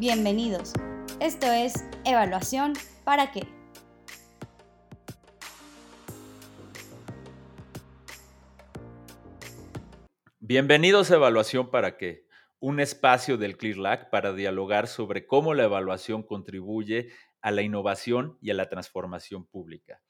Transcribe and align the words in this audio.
Bienvenidos. 0.00 0.72
Esto 1.20 1.44
es 1.52 1.84
Evaluación 2.06 2.72
para 3.04 3.32
qué. 3.32 3.46
Bienvenidos 10.38 11.10
a 11.10 11.16
Evaluación 11.16 11.70
para 11.70 11.98
qué, 11.98 12.24
un 12.60 12.80
espacio 12.80 13.36
del 13.36 13.58
CLIRLAC 13.58 14.08
para 14.08 14.32
dialogar 14.32 14.86
sobre 14.86 15.26
cómo 15.26 15.52
la 15.52 15.64
evaluación 15.64 16.22
contribuye 16.22 17.10
a 17.42 17.50
la 17.50 17.60
innovación 17.60 18.38
y 18.40 18.52
a 18.52 18.54
la 18.54 18.70
transformación 18.70 19.44
pública. 19.44 20.00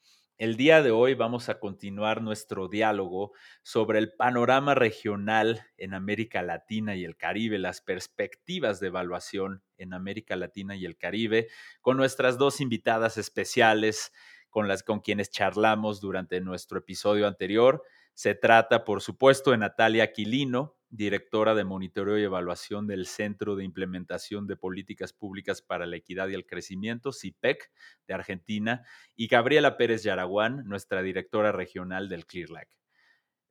El 0.41 0.57
día 0.57 0.81
de 0.81 0.89
hoy 0.89 1.13
vamos 1.13 1.49
a 1.49 1.59
continuar 1.59 2.23
nuestro 2.23 2.67
diálogo 2.67 3.31
sobre 3.61 3.99
el 3.99 4.13
panorama 4.13 4.73
regional 4.73 5.67
en 5.77 5.93
América 5.93 6.41
Latina 6.41 6.95
y 6.95 7.05
el 7.05 7.15
Caribe, 7.15 7.59
las 7.59 7.81
perspectivas 7.81 8.79
de 8.79 8.87
evaluación 8.87 9.61
en 9.77 9.93
América 9.93 10.35
Latina 10.35 10.75
y 10.75 10.85
el 10.85 10.97
Caribe, 10.97 11.49
con 11.79 11.95
nuestras 11.95 12.39
dos 12.39 12.59
invitadas 12.59 13.19
especiales 13.19 14.13
con 14.49 14.67
las 14.67 14.81
con 14.81 15.01
quienes 15.01 15.29
charlamos 15.29 16.01
durante 16.01 16.41
nuestro 16.41 16.79
episodio 16.79 17.27
anterior. 17.27 17.83
Se 18.15 18.33
trata, 18.33 18.83
por 18.83 19.03
supuesto, 19.03 19.51
de 19.51 19.59
Natalia 19.59 20.05
Aquilino, 20.05 20.75
directora 20.91 21.55
de 21.55 21.63
monitoreo 21.63 22.19
y 22.19 22.23
evaluación 22.23 22.85
del 22.85 23.07
Centro 23.07 23.55
de 23.55 23.63
Implementación 23.63 24.45
de 24.45 24.57
Políticas 24.57 25.13
Públicas 25.13 25.61
para 25.61 25.85
la 25.85 25.95
Equidad 25.95 26.27
y 26.27 26.33
el 26.33 26.45
Crecimiento, 26.45 27.13
CIPEC, 27.13 27.71
de 28.07 28.13
Argentina, 28.13 28.85
y 29.15 29.27
Gabriela 29.27 29.77
Pérez 29.77 30.03
Yaraguán, 30.03 30.63
nuestra 30.65 31.01
directora 31.01 31.53
regional 31.53 32.09
del 32.09 32.25
CLIRLAC. 32.25 32.67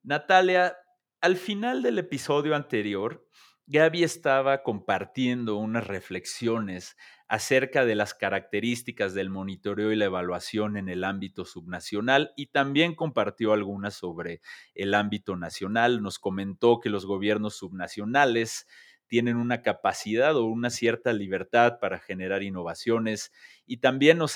Natalia, 0.03 0.77
al 1.23 1.37
final 1.37 1.83
del 1.83 1.99
episodio 1.99 2.55
anterior, 2.55 3.27
Gaby 3.73 4.03
estaba 4.03 4.65
compartiendo 4.65 5.55
unas 5.55 5.87
reflexiones 5.87 6.97
acerca 7.29 7.85
de 7.85 7.95
las 7.95 8.15
características 8.15 9.15
del 9.15 9.31
monitoreo 9.31 9.93
y 9.93 9.97
la 9.97 10.07
evaluación 10.07 10.77
en 10.77 10.89
el 10.89 11.05
ámbito 11.05 11.45
subnacional 11.45 12.33
y 12.35 12.47
también 12.47 12.97
compartió 12.97 13.53
algunas 13.53 13.95
sobre 13.95 14.41
el 14.75 14.93
ámbito 14.93 15.37
nacional. 15.37 16.03
Nos 16.03 16.19
comentó 16.19 16.81
que 16.81 16.91
los 16.91 17.07
gobiernos 17.07 17.55
subnacionales 17.59 18.67
tienen 19.07 19.37
una 19.37 19.63
capacidad 19.63 20.35
o 20.37 20.47
una 20.47 20.71
cierta 20.71 21.13
libertad 21.13 21.79
para 21.81 22.01
generar 22.01 22.43
innovaciones 22.43 23.31
y 23.67 23.77
también 23.77 24.19
nos, 24.19 24.35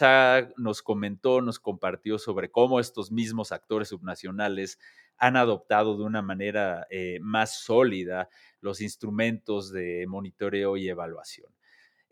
nos 0.56 0.82
comentó, 0.82 1.40
nos 1.40 1.58
compartió 1.58 2.20
sobre 2.20 2.52
cómo 2.52 2.78
estos 2.78 3.10
mismos 3.10 3.50
actores 3.50 3.88
subnacionales 3.88 4.78
han 5.18 5.36
adoptado 5.36 5.96
de 5.96 6.04
una 6.04 6.22
manera 6.22 6.86
eh, 6.90 7.18
más 7.20 7.62
sólida 7.62 8.28
los 8.60 8.80
instrumentos 8.80 9.72
de 9.72 10.06
monitoreo 10.08 10.76
y 10.76 10.88
evaluación. 10.88 11.52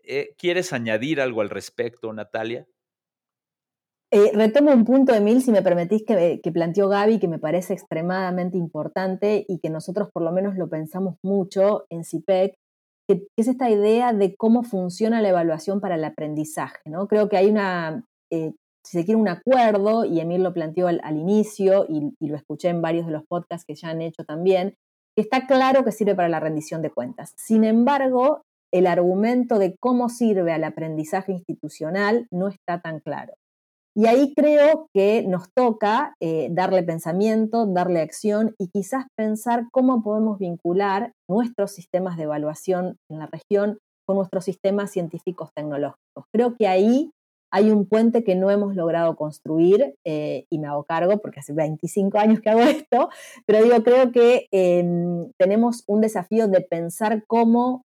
Eh, 0.03 0.35
¿Quieres 0.37 0.73
añadir 0.73 1.21
algo 1.21 1.41
al 1.41 1.49
respecto, 1.49 2.11
Natalia? 2.13 2.67
Eh, 4.11 4.31
retomo 4.33 4.71
un 4.71 4.85
punto, 4.85 5.13
Emil, 5.15 5.41
si 5.41 5.51
me 5.51 5.63
permitís, 5.63 6.03
que, 6.05 6.39
planteó 6.53 6.87
Gaby, 6.87 7.17
que 7.19 7.27
me 7.27 7.39
parece 7.39 7.73
extremadamente 7.73 8.57
importante 8.57 9.43
y 9.47 9.59
que 9.59 9.71
nosotros 9.71 10.09
por 10.11 10.21
lo 10.21 10.31
menos 10.31 10.55
lo 10.55 10.69
pensamos 10.69 11.15
mucho 11.23 11.87
en 11.89 12.03
CIPEC, 12.03 12.53
que, 13.07 13.25
es 13.35 13.47
esta 13.47 13.71
idea 13.71 14.13
de 14.13 14.35
cómo 14.35 14.63
funciona 14.63 15.19
la 15.21 15.29
evaluación 15.29 15.81
para 15.81 15.95
el 15.95 16.03
aprendizaje. 16.03 16.81
¿no? 16.85 17.07
Creo 17.07 17.27
que 17.27 17.37
hay 17.37 17.49
una, 17.49 18.05
si 18.83 18.97
se 18.97 19.05
quiere, 19.05 19.19
un 19.19 19.29
acuerdo, 19.29 20.05
y 20.05 20.19
Emil 20.19 20.43
lo 20.43 20.53
planteó 20.53 20.87
al, 20.87 21.17
inicio 21.17 21.85
y, 21.87 22.13
y, 22.19 22.27
lo 22.27 22.35
escuché 22.35 22.69
en 22.69 22.81
varios 22.81 23.05
de 23.05 23.13
los 23.13 23.23
podcasts 23.25 23.65
que 23.65 23.75
ya 23.75 23.89
han 23.89 24.01
hecho 24.01 24.23
también, 24.25 24.75
que 25.15 25.21
está 25.21 25.47
claro 25.47 25.83
que 25.83 25.91
sirve 25.91 26.15
para 26.15 26.29
la 26.29 26.39
rendición 26.39 26.81
de 26.81 26.91
cuentas. 26.91 27.33
Sin 27.37 27.63
embargo, 27.63 28.41
el 28.73 28.87
argumento 28.87 29.59
de 29.59 29.75
cómo 29.79 30.09
sirve 30.09 30.51
al 30.51 30.63
aprendizaje 30.63 31.31
institucional 31.31 32.27
no 32.31 32.47
está 32.47 32.81
tan 32.81 32.99
claro. 32.99 33.33
Y 33.95 34.07
ahí 34.07 34.33
creo 34.35 34.89
que 34.91 35.23
nos 35.27 35.53
toca 35.53 36.15
eh, 36.19 36.47
darle 36.51 36.81
pensamiento, 36.81 37.67
darle 37.67 38.01
acción 38.01 38.55
y 38.57 38.69
quizás 38.69 39.05
pensar 39.15 39.65
cómo 39.71 40.01
podemos 40.01 40.39
vincular 40.39 41.13
nuestros 41.29 41.71
sistemas 41.71 42.17
de 42.17 42.23
evaluación 42.23 42.97
en 43.09 43.19
la 43.19 43.27
región 43.27 43.77
con 44.07 44.17
nuestros 44.17 44.45
sistemas 44.45 44.89
científicos 44.91 45.51
tecnológicos. 45.55 46.25
Creo 46.33 46.55
que 46.57 46.67
ahí 46.67 47.11
hay 47.53 47.69
un 47.69 47.85
puente 47.85 48.23
que 48.23 48.35
no 48.35 48.49
hemos 48.49 48.75
logrado 48.75 49.15
construir 49.15 49.95
eh, 50.03 50.47
y 50.49 50.57
me 50.57 50.67
hago 50.67 50.85
cargo 50.85 51.19
porque 51.19 51.39
hace 51.39 51.53
25 51.53 52.17
años 52.17 52.41
que 52.41 52.49
hago 52.49 52.61
esto, 52.61 53.09
pero 53.45 53.63
digo, 53.63 53.83
creo 53.83 54.11
que 54.11 54.47
em, 54.51 55.31
tenemos 55.37 55.83
un 55.87 56.01
desafío 56.01 56.47
de 56.47 56.61
pensar 56.61 57.23
cómo 57.27 57.83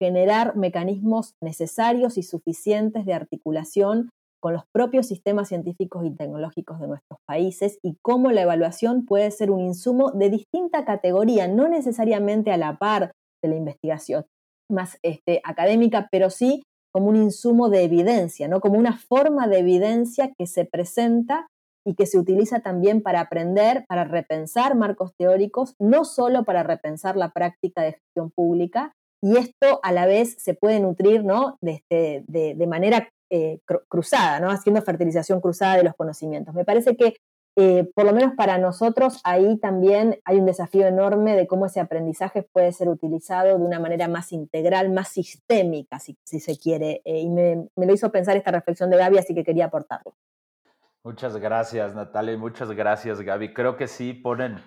generar 0.00 0.56
mecanismos 0.56 1.34
necesarios 1.42 2.16
y 2.16 2.22
suficientes 2.22 3.04
de 3.04 3.12
articulación 3.12 4.08
con 4.42 4.54
los 4.54 4.62
propios 4.72 5.06
sistemas 5.06 5.48
científicos 5.48 6.02
y 6.06 6.16
tecnológicos 6.16 6.80
de 6.80 6.88
nuestros 6.88 7.20
países 7.28 7.78
y 7.82 7.98
cómo 8.00 8.32
la 8.32 8.40
evaluación 8.40 9.04
puede 9.04 9.30
ser 9.32 9.50
un 9.50 9.60
insumo 9.60 10.12
de 10.12 10.30
distinta 10.30 10.86
categoría, 10.86 11.46
no 11.46 11.68
necesariamente 11.68 12.52
a 12.52 12.56
la 12.56 12.78
par 12.78 13.12
de 13.42 13.50
la 13.50 13.56
investigación 13.56 14.24
más 14.70 14.98
este, 15.02 15.42
académica, 15.44 16.08
pero 16.10 16.30
sí 16.30 16.62
como 16.92 17.08
un 17.08 17.16
insumo 17.16 17.68
de 17.68 17.84
evidencia, 17.84 18.48
¿no? 18.48 18.60
como 18.60 18.78
una 18.78 18.96
forma 18.96 19.48
de 19.48 19.58
evidencia 19.58 20.32
que 20.36 20.46
se 20.46 20.64
presenta 20.64 21.48
y 21.86 21.94
que 21.94 22.06
se 22.06 22.18
utiliza 22.18 22.60
también 22.60 23.02
para 23.02 23.20
aprender, 23.20 23.84
para 23.88 24.04
repensar 24.04 24.74
marcos 24.76 25.14
teóricos, 25.16 25.74
no 25.78 26.04
solo 26.04 26.44
para 26.44 26.62
repensar 26.62 27.16
la 27.16 27.30
práctica 27.30 27.82
de 27.82 27.92
gestión 27.92 28.30
pública, 28.30 28.92
y 29.22 29.36
esto 29.36 29.80
a 29.82 29.92
la 29.92 30.06
vez 30.06 30.36
se 30.38 30.54
puede 30.54 30.80
nutrir 30.80 31.24
¿no? 31.24 31.58
de, 31.60 31.82
este, 31.88 32.66
manera 32.66 33.08
eh, 33.30 33.60
cruzada, 33.88 34.40
¿no? 34.40 34.50
haciendo 34.50 34.82
fertilización 34.82 35.40
cruzada 35.40 35.76
de 35.76 35.84
los 35.84 35.94
conocimientos. 35.94 36.54
Me 36.54 36.64
parece 36.64 36.96
que, 36.96 37.16
eh, 37.60 37.90
por 37.94 38.06
lo 38.06 38.12
menos 38.12 38.32
para 38.34 38.56
nosotros, 38.56 39.20
ahí 39.22 39.58
también 39.58 40.18
hay 40.24 40.38
un 40.38 40.46
desafío 40.46 40.86
enorme 40.86 41.36
de 41.36 41.46
cómo 41.46 41.66
ese 41.66 41.78
aprendizaje 41.78 42.42
puede 42.42 42.72
ser 42.72 42.88
utilizado 42.88 43.58
de 43.58 43.64
una 43.64 43.78
manera 43.78 44.08
más 44.08 44.32
integral, 44.32 44.90
más 44.90 45.08
sistémica, 45.08 45.98
si, 45.98 46.16
se 46.24 46.58
quiere. 46.58 47.02
Eh, 47.04 47.20
y 47.20 47.28
me, 47.28 47.68
me, 47.76 47.86
lo 47.86 47.92
hizo 47.92 48.10
pensar 48.10 48.36
esta 48.36 48.50
reflexión 48.50 48.88
de 48.88 48.96
Gaby, 48.96 49.18
así 49.18 49.34
que 49.34 49.44
quería 49.44 49.66
aportarlo. 49.66 50.14
Muchas 51.04 51.36
gracias, 51.36 51.94
Natalia, 51.94 52.32
y 52.32 52.38
muchas 52.38 52.70
gracias, 52.72 53.20
Gaby. 53.20 53.52
Creo 53.52 53.76
que 53.76 53.88
sí 53.88 54.14
ponen 54.14 54.58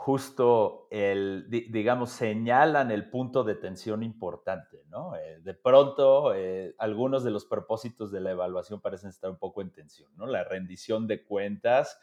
justo 0.00 0.88
el, 0.90 1.44
digamos, 1.50 2.10
señalan 2.12 2.90
el 2.90 3.10
punto 3.10 3.44
de 3.44 3.54
tensión 3.54 4.02
importante, 4.02 4.82
¿no? 4.88 5.14
Eh, 5.14 5.40
de 5.42 5.52
pronto, 5.52 6.32
eh, 6.32 6.74
algunos 6.78 7.22
de 7.22 7.30
los 7.30 7.44
propósitos 7.44 8.10
de 8.10 8.20
la 8.20 8.30
evaluación 8.30 8.80
parecen 8.80 9.10
estar 9.10 9.28
un 9.28 9.36
poco 9.36 9.60
en 9.60 9.70
tensión, 9.70 10.10
¿no? 10.16 10.24
La 10.24 10.42
rendición 10.42 11.06
de 11.06 11.22
cuentas, 11.22 12.00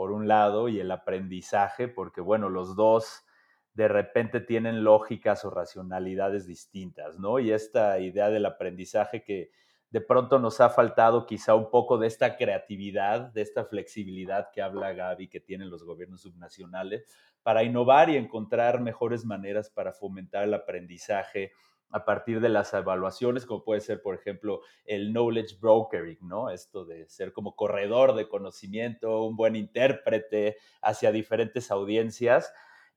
por 0.00 0.12
un 0.12 0.28
lado, 0.28 0.70
y 0.70 0.80
el 0.80 0.90
aprendizaje, 0.92 1.86
porque, 1.86 2.22
bueno, 2.22 2.48
los 2.48 2.74
dos 2.74 3.26
de 3.74 3.86
repente 3.86 4.40
tienen 4.40 4.82
lógicas 4.82 5.44
o 5.44 5.50
racionalidades 5.50 6.46
distintas, 6.46 7.18
¿no? 7.18 7.38
Y 7.38 7.52
esta 7.52 7.98
idea 7.98 8.30
del 8.30 8.46
aprendizaje 8.46 9.22
que 9.22 9.50
de 9.90 10.00
pronto 10.00 10.38
nos 10.38 10.58
ha 10.62 10.70
faltado 10.70 11.26
quizá 11.26 11.54
un 11.54 11.70
poco 11.70 11.98
de 11.98 12.06
esta 12.06 12.38
creatividad, 12.38 13.30
de 13.34 13.42
esta 13.42 13.66
flexibilidad 13.66 14.48
que 14.54 14.62
habla 14.62 14.94
Gaby, 14.94 15.28
que 15.28 15.40
tienen 15.40 15.68
los 15.68 15.84
gobiernos 15.84 16.22
subnacionales, 16.22 17.04
para 17.42 17.62
innovar 17.62 18.08
y 18.08 18.16
encontrar 18.16 18.80
mejores 18.80 19.26
maneras 19.26 19.68
para 19.68 19.92
fomentar 19.92 20.44
el 20.44 20.54
aprendizaje 20.54 21.52
a 21.90 22.04
partir 22.04 22.40
de 22.40 22.48
las 22.48 22.72
evaluaciones, 22.72 23.46
como 23.46 23.64
puede 23.64 23.80
ser, 23.80 24.02
por 24.02 24.14
ejemplo, 24.14 24.60
el 24.84 25.12
knowledge 25.12 25.56
brokering, 25.60 26.18
¿no? 26.22 26.50
Esto 26.50 26.84
de 26.84 27.08
ser 27.08 27.32
como 27.32 27.56
corredor 27.56 28.14
de 28.14 28.28
conocimiento, 28.28 29.24
un 29.24 29.36
buen 29.36 29.56
intérprete 29.56 30.56
hacia 30.82 31.12
diferentes 31.12 31.70
audiencias. 31.70 32.52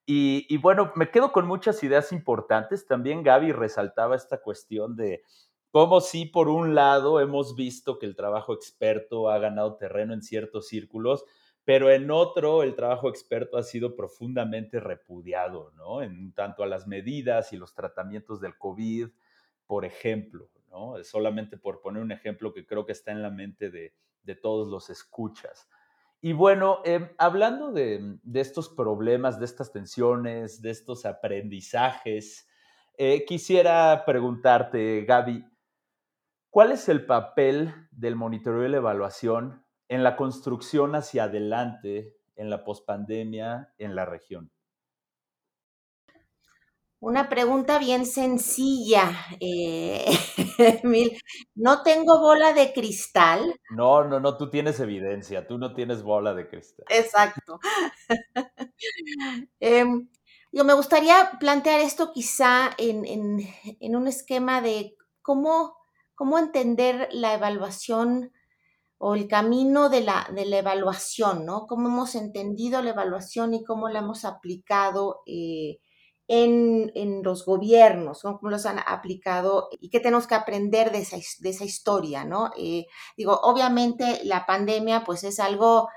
Y, 0.05 0.57
bueno, 0.57 0.91
me 0.95 1.09
quedo 1.09 1.31
con 1.31 1.47
muchas 1.47 1.81
ideas 1.81 2.11
importantes. 2.11 2.85
También 2.85 3.23
Gaby 3.23 3.53
resaltaba 3.53 4.15
esta 4.15 4.41
cuestión 4.41 4.95
de 4.95 5.23
como 5.71 6.01
si 6.01 6.25
por 6.25 6.49
un 6.49 6.75
lado 6.75 7.19
hemos 7.19 7.55
visto 7.55 7.97
que 7.97 8.05
el 8.05 8.15
trabajo 8.15 8.53
experto 8.53 9.29
ha 9.29 9.39
ganado 9.39 9.75
terreno 9.77 10.13
en 10.13 10.21
ciertos 10.21 10.67
círculos, 10.67 11.25
pero 11.65 11.89
en 11.89 12.11
otro 12.11 12.63
el 12.63 12.75
trabajo 12.75 13.09
experto 13.09 13.57
ha 13.57 13.63
sido 13.63 13.95
profundamente 13.95 14.79
repudiado, 14.79 15.71
¿no? 15.75 16.01
En 16.01 16.33
tanto 16.33 16.63
a 16.63 16.67
las 16.67 16.87
medidas 16.87 17.53
y 17.53 17.57
los 17.57 17.73
tratamientos 17.73 18.41
del 18.41 18.57
COVID, 18.57 19.07
por 19.65 19.85
ejemplo, 19.85 20.49
¿no? 20.69 21.01
Solamente 21.03 21.57
por 21.57 21.81
poner 21.81 22.03
un 22.03 22.11
ejemplo 22.11 22.53
que 22.53 22.65
creo 22.65 22.85
que 22.85 22.91
está 22.91 23.11
en 23.11 23.21
la 23.21 23.29
mente 23.29 23.69
de, 23.69 23.93
todos 24.41 24.67
los 24.69 24.89
escuchas. 24.89 25.69
Y 26.21 26.31
bueno, 26.33 26.79
em, 26.85 27.09
hablando 27.17 27.71
de, 27.71 28.17
estos 28.33 28.69
problemas, 28.69 29.37
de 29.39 29.45
estas 29.45 29.71
tensiones, 29.71 30.61
de 30.61 30.71
estos 30.71 31.05
aprendizajes, 31.05 32.47
eh, 32.97 33.25
quisiera 33.25 34.03
preguntarte, 34.05 35.03
Gaby, 35.05 35.45
¿Cuál 36.53 36.71
es 36.71 36.87
el 36.87 37.07
papel 37.07 37.73
del 37.89 38.15
monitoreo 38.15 38.63
y 38.63 38.69
la 38.69 38.77
evaluación 38.77 39.62
en 39.87 40.03
la 40.03 40.15
construcción 40.15 40.95
hacia 40.95 41.25
adelante 41.25 42.15
en 42.35 42.49
la 42.49 42.63
pospandemia 42.63 43.73
en 43.77 43.95
la 43.95 44.05
región? 44.05 44.51
Una 46.99 47.27
pregunta 47.27 47.79
bien 47.79 48.05
sencilla, 48.05 49.11
eh, 49.41 50.05
No 51.55 51.83
tengo 51.83 52.21
bola 52.21 52.53
de 52.53 52.71
cristal. 52.71 53.59
No, 53.71 54.05
no, 54.05 54.21
no, 54.21 54.37
tú 54.37 54.49
tienes 54.49 54.79
evidencia, 54.79 55.45
tú 55.45 55.57
no 55.57 55.73
tienes 55.73 56.01
bola 56.01 56.33
de 56.33 56.47
cristal. 56.47 56.85
Exacto. 56.89 57.59
Em, 59.59 60.07
yo 60.53 60.63
me 60.63 60.73
gustaría 60.73 61.31
plantear 61.41 61.81
esto 61.81 62.13
quizá 62.13 62.69
en, 62.77 63.05
un 63.95 64.07
esquema 64.07 64.61
de 64.61 64.95
cómo, 65.21 65.75
cómo 66.15 66.39
entender 66.39 67.09
la 67.11 67.33
evaluación 67.33 68.31
o 69.05 69.15
el 69.15 69.27
camino 69.27 69.89
de 69.89 69.99
la, 69.99 70.29
de 70.33 70.45
la 70.45 70.59
evaluación, 70.59 71.45
¿no? 71.45 71.67
Cómo 71.67 71.89
hemos 71.89 72.15
entendido 72.15 72.81
la 72.81 72.91
evaluación 72.91 73.53
y 73.53 73.61
cómo 73.61 73.89
la 73.89 73.99
hemos 73.99 74.23
aplicado 74.23 75.23
eh, 75.25 75.79
en, 76.29 77.21
los 77.21 77.43
gobiernos, 77.43 78.21
cómo 78.21 78.49
los 78.49 78.65
han 78.65 78.79
aplicado 78.79 79.67
y 79.81 79.89
qué 79.89 79.99
tenemos 79.99 80.25
que 80.25 80.35
aprender 80.35 80.93
de 80.93 80.99
esa, 80.99 81.17
de 81.39 81.49
esa 81.49 81.65
historia, 81.65 82.23
¿no? 82.23 82.51
Eh, 82.57 82.85
digo, 83.17 83.37
obviamente 83.43 84.21
la 84.23 84.45
pandemia 84.45 85.03
pues 85.03 85.25
es 85.25 85.41
algo, 85.41 85.89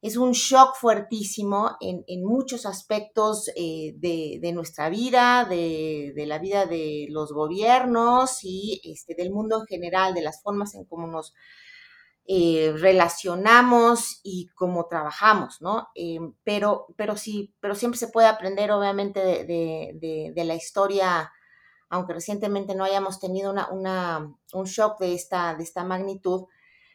es 0.00 0.16
un 0.16 0.32
shock 0.32 0.76
fuertísimo 0.76 1.76
en, 1.82 2.04
muchos 2.24 2.64
aspectos 2.64 3.50
eh, 3.54 3.92
de, 3.98 4.52
nuestra 4.54 4.88
vida, 4.88 5.44
de, 5.44 6.14
de, 6.16 6.24
la 6.24 6.38
vida 6.38 6.64
de 6.64 7.06
los 7.10 7.32
gobiernos 7.34 8.38
y 8.44 8.80
este, 8.82 9.14
del 9.14 9.30
mundo 9.30 9.60
en 9.60 9.66
general, 9.66 10.14
de 10.14 10.22
las 10.22 10.42
formas 10.42 10.74
en 10.74 10.86
cómo 10.86 11.06
nos 11.06 11.34
eh, 12.28 12.74
relacionamos 12.76 14.18
y 14.24 14.48
cómo 14.56 14.86
trabajamos, 14.88 15.62
¿no? 15.62 15.90
Eh, 15.94 16.18
pero, 16.42 16.88
pero 16.96 17.16
sí, 17.16 17.54
pero 17.60 17.76
siempre 17.76 17.98
se 17.98 18.08
puede 18.08 18.26
aprender, 18.26 18.72
obviamente, 18.72 19.20
de, 19.44 20.44
la 20.44 20.54
historia, 20.56 21.32
aunque 21.88 22.14
recientemente 22.14 22.74
no 22.74 22.82
hayamos 22.82 23.20
tenido 23.20 23.54
un 23.72 24.64
shock 24.64 24.98
de 24.98 25.14
esta, 25.14 25.54
de 25.54 25.84
magnitud. 25.84 26.46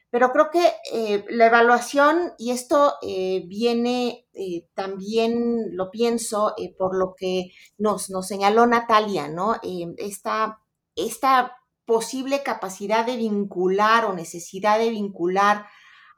Pero 0.10 0.34
creo 0.34 0.52
que 0.52 0.74
eh, 0.92 1.24
la 1.30 1.48
evaluación, 1.48 2.34
y 2.38 2.52
esto 2.52 2.96
viene 3.02 4.28
también, 4.74 5.78
lo 5.78 5.92
pienso, 5.92 6.56
por 6.78 6.98
lo 6.98 7.16
que 7.16 7.52
nos, 7.78 8.10
nos 8.10 8.28
señaló 8.28 8.68
Natalia, 8.68 9.30
¿no? 9.30 9.56
esta, 9.98 10.60
esta 10.98 11.61
posible 11.86 12.44
capacidad 12.44 13.06
de 13.06 13.18
vincular 13.18 14.06
o 14.06 14.14
necesidad 14.14 14.80
de 14.80 14.90
vincular 14.90 15.68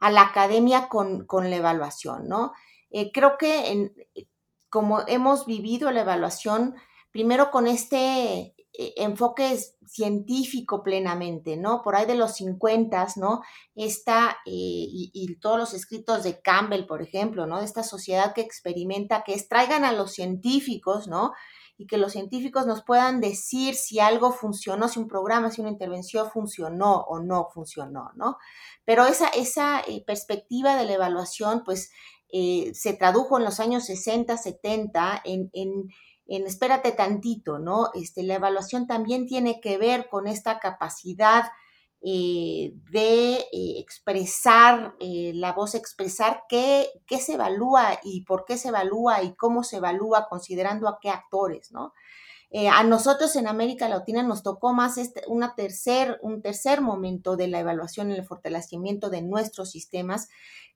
a 0.00 0.10
la 0.10 0.22
academia 0.22 0.88
con, 0.88 1.26
la 1.30 1.56
evaluación, 1.56 2.28
¿no? 2.28 2.52
Eh, 2.90 3.10
creo 3.12 3.38
que 3.38 3.70
en, 3.70 3.94
como 4.68 5.02
hemos 5.06 5.46
vivido 5.46 5.90
la 5.92 6.02
evaluación, 6.02 6.74
primero 7.10 7.50
con 7.50 7.66
este 7.66 8.54
eh, 8.76 8.94
enfoque 8.96 9.56
científico 9.86 10.82
plenamente, 10.82 11.56
¿no? 11.56 11.80
Por 11.82 11.94
ahí 11.94 12.06
de 12.06 12.16
los 12.16 12.34
50, 12.34 13.06
¿no? 13.16 13.42
Esta, 13.76 14.38
eh, 14.44 14.50
y, 14.50 15.12
y, 15.14 15.36
todos 15.36 15.58
los 15.58 15.74
escritos 15.74 16.24
de 16.24 16.42
Campbell, 16.42 16.86
por 16.86 17.02
ejemplo, 17.02 17.46
¿no? 17.46 17.60
De 17.60 17.64
esta 17.64 17.84
sociedad 17.84 18.34
que 18.34 18.40
experimenta, 18.40 19.22
que 19.22 19.34
es 19.34 19.48
traigan 19.48 19.84
a 19.84 19.92
los 19.92 20.12
científicos, 20.12 21.06
¿no? 21.06 21.32
Y 21.76 21.86
que 21.86 21.98
los 21.98 22.12
científicos 22.12 22.66
nos 22.66 22.84
puedan 22.84 23.20
decir 23.20 23.74
si 23.74 23.98
algo 23.98 24.32
funcionó, 24.32 24.88
si 24.88 25.00
un 25.00 25.08
programa, 25.08 25.50
si 25.50 25.60
una 25.60 25.70
intervención 25.70 26.30
funcionó 26.30 27.00
o 27.08 27.20
no 27.20 27.48
funcionó, 27.52 28.10
¿no? 28.14 28.38
Pero 28.84 29.06
esa, 29.06 29.28
esa 29.28 29.80
eh, 29.80 30.04
perspectiva 30.06 30.76
de 30.76 30.84
la 30.84 30.92
evaluación, 30.92 31.62
pues, 31.64 31.90
eh, 32.32 32.72
se 32.74 32.94
tradujo 32.94 33.38
en 33.38 33.44
los 33.44 33.60
años 33.60 33.84
60, 33.84 34.36
70 34.36 35.22
en, 35.24 35.50
en, 35.52 35.88
en, 36.26 36.46
espérate 36.46 36.92
tantito, 36.92 37.58
¿no? 37.58 37.90
Este, 37.94 38.22
la 38.22 38.34
evaluación 38.34 38.86
también 38.86 39.26
tiene 39.26 39.60
que 39.60 39.78
ver 39.78 40.08
con 40.08 40.26
esta 40.26 40.58
capacidad 40.58 41.44
eh, 42.06 42.74
de 42.90 43.36
eh, 43.36 43.78
expresar 43.78 44.94
eh, 45.00 45.32
la 45.34 45.54
voz, 45.54 45.74
expresar 45.74 46.42
qué, 46.50 46.90
qué, 47.06 47.18
se 47.18 47.32
evalúa 47.32 47.98
y 48.02 48.26
por 48.26 48.44
qué 48.44 48.58
se 48.58 48.68
evalúa 48.68 49.22
y 49.22 49.34
cómo 49.36 49.64
se 49.64 49.78
evalúa 49.78 50.28
considerando 50.28 50.86
a 50.86 50.98
qué 51.00 51.08
actores, 51.08 51.72
¿no? 51.72 51.94
a 52.70 52.84
nosotros 52.84 53.34
en 53.34 53.48
América 53.48 53.88
Latina 53.88 54.22
nos 54.22 54.44
tocó 54.44 54.72
más 54.72 54.96
este, 54.96 55.22
una 55.26 55.56
tercer, 55.56 56.20
un 56.22 56.40
tercer 56.40 56.82
momento 56.82 57.36
de 57.36 57.48
la 57.48 57.58
evaluación 57.58 58.12
y 58.12 58.14
el 58.14 58.24
fortalecimiento 58.24 59.10
de 59.10 59.22
nuestros 59.22 59.72
sistemas, 59.72 60.28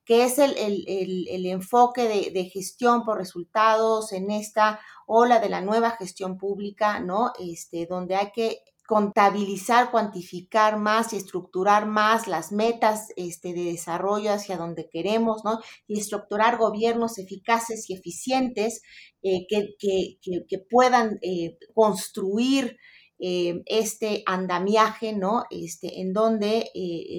que 0.03 0.25
es 0.25 0.39
el, 0.39 0.57
el, 0.57 0.83
el, 1.29 1.45
enfoque 1.45 2.09
de, 2.09 2.31
de, 2.31 2.49
gestión 2.49 3.05
por 3.05 3.17
resultados 3.17 4.11
en 4.11 4.29
esta 4.29 4.81
ola 5.07 5.39
de 5.39 5.47
la 5.47 5.61
nueva 5.61 5.91
gestión 5.91 6.37
pública, 6.37 6.99
¿no? 6.99 7.31
Este, 7.39 7.85
donde 7.85 8.15
hay 8.17 8.31
que 8.33 8.61
contabilizar, 8.89 9.91
cuantificar 9.91 10.79
más 10.79 11.13
y 11.13 11.17
estructurar 11.17 11.85
más 11.85 12.27
las 12.27 12.51
metas 12.51 13.09
este, 13.17 13.53
de 13.53 13.65
desarrollo 13.65 14.33
hacia 14.33 14.57
donde 14.57 14.89
queremos, 14.89 15.45
¿no? 15.45 15.59
Y 15.87 15.99
estructurar 15.99 16.57
gobiernos 16.57 17.19
eficaces 17.19 17.87
y 17.87 17.93
eficientes 17.93 18.81
eh, 19.21 19.45
que, 19.47 19.75
que, 19.79 20.57
puedan 20.71 21.19
eh, 21.21 21.59
construir 21.75 22.77
eh, 23.19 23.61
este 23.67 24.23
andamiaje, 24.25 25.13
¿no? 25.13 25.43
Este, 25.51 26.01
en 26.01 26.11
donde 26.11 26.71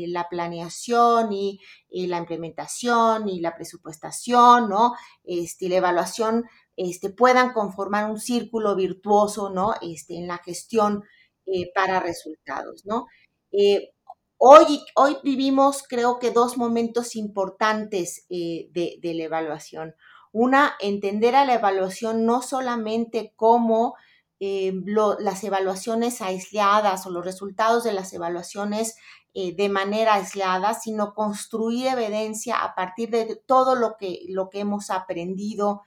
la 0.08 0.26
planeación 0.28 1.32
y, 1.32 1.60
la 1.88 2.18
implementación 2.18 3.28
y 3.28 3.38
la 3.38 3.54
presupuestación, 3.54 4.68
¿no? 4.68 4.94
Este, 5.22 5.68
la 5.68 5.76
evaluación 5.76 6.46
este, 6.74 7.10
puedan 7.10 7.52
conformar 7.52 8.10
un 8.10 8.18
círculo 8.18 8.74
virtuoso, 8.74 9.50
¿no? 9.50 9.74
Este, 9.80 10.16
en 10.16 10.26
la 10.26 10.38
gestión 10.38 11.04
eh, 11.52 11.72
para 11.74 11.98
resultados, 11.98 12.86
¿no? 12.86 13.06
Eh, 13.50 13.90
hoy, 14.38 14.84
hoy 14.94 15.16
vivimos, 15.24 15.82
creo 15.88 16.20
que, 16.20 16.30
dos 16.30 16.56
momentos 16.56 17.16
importantes 17.16 18.24
eh, 18.30 18.68
de, 18.70 19.14
la 19.14 19.24
evaluación. 19.24 19.94
Una, 20.32 20.74
entender 20.78 21.34
a 21.34 21.44
la 21.44 21.54
evaluación 21.54 22.24
no 22.24 22.40
solamente 22.42 23.32
como 23.34 23.96
las 24.38 25.44
evaluaciones 25.44 26.22
aisladas 26.22 27.04
o 27.04 27.10
los 27.10 27.24
resultados 27.24 27.84
de 27.84 27.92
las 27.92 28.10
evaluaciones 28.14 28.96
de 29.34 29.68
manera 29.68 30.14
aislada, 30.14 30.72
sino 30.72 31.12
construir 31.12 31.88
evidencia 31.88 32.62
a 32.64 32.74
partir 32.74 33.10
de 33.10 33.36
todo 33.44 33.74
lo 33.74 33.96
que, 33.98 34.20
lo 34.28 34.48
que 34.48 34.60
hemos 34.60 34.88
aprendido 34.88 35.82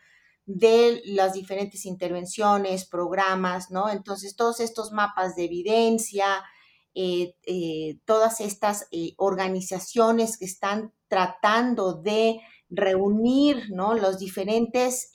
de 0.45 1.01
las 1.05 1.33
diferentes 1.33 1.85
intervenciones, 1.85 2.85
programas, 2.85 3.71
¿no? 3.71 3.89
Entonces, 3.89 4.35
todos 4.35 4.59
estos 4.59 4.91
mapas 4.91 5.35
de 5.35 5.45
evidencia, 5.45 6.43
eh, 6.95 7.35
eh, 7.47 7.97
todas 8.05 8.41
estas 8.41 8.87
eh, 8.91 9.13
organizaciones 9.17 10.37
que 10.37 10.45
están 10.45 10.93
tratando 11.07 11.93
de 11.93 12.39
reunir, 12.69 13.69
¿no? 13.71 13.93
Los 13.93 14.19
diferentes 14.19 15.09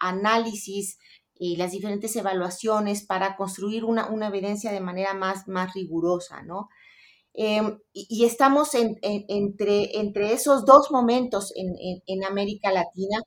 análisis 0.00 0.98
y 1.36 1.56
las 1.56 1.72
diferentes 1.72 2.14
evaluaciones 2.16 3.04
para 3.06 3.36
construir 3.36 3.84
una, 3.84 4.08
evidencia 4.26 4.72
de 4.72 4.80
manera 4.80 5.14
más, 5.14 5.46
más 5.46 5.72
rigurosa, 5.74 6.42
¿no? 6.42 6.68
Em, 7.34 7.78
y, 7.92 8.24
estamos 8.24 8.74
entre, 8.74 9.98
entre 9.98 10.32
esos 10.32 10.64
dos 10.64 10.90
momentos 10.90 11.52
en, 11.56 11.74
en 12.06 12.24
América 12.24 12.70
Latina 12.72 13.18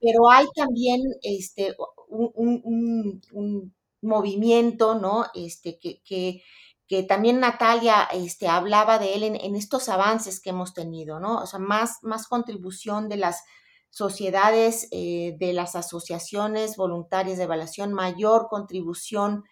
pero 0.00 0.30
hay 0.30 0.46
también 0.54 1.02
este, 1.22 1.74
un, 2.08 3.72
movimiento, 4.02 4.94
¿no? 4.94 5.26
Este, 5.34 5.78
que, 5.78 6.00
que, 6.04 7.02
también 7.04 7.40
Natalia 7.40 8.04
este, 8.12 8.46
hablaba 8.46 8.98
de 8.98 9.14
él 9.14 9.22
en, 9.24 9.56
estos 9.56 9.88
avances 9.88 10.40
que 10.40 10.50
hemos 10.50 10.74
tenido, 10.74 11.18
¿no? 11.18 11.38
O 11.42 11.46
sea, 11.46 11.58
más, 11.58 11.98
más 12.02 12.28
contribución 12.28 13.08
de 13.08 13.16
las 13.16 13.42
sociedades, 13.90 14.88
eh, 14.92 15.36
de 15.38 15.52
las 15.52 15.74
asociaciones 15.74 16.76
voluntarias 16.76 17.38
de 17.38 17.44
evaluación, 17.44 17.92
mayor 17.92 18.48
contribución 18.48 19.44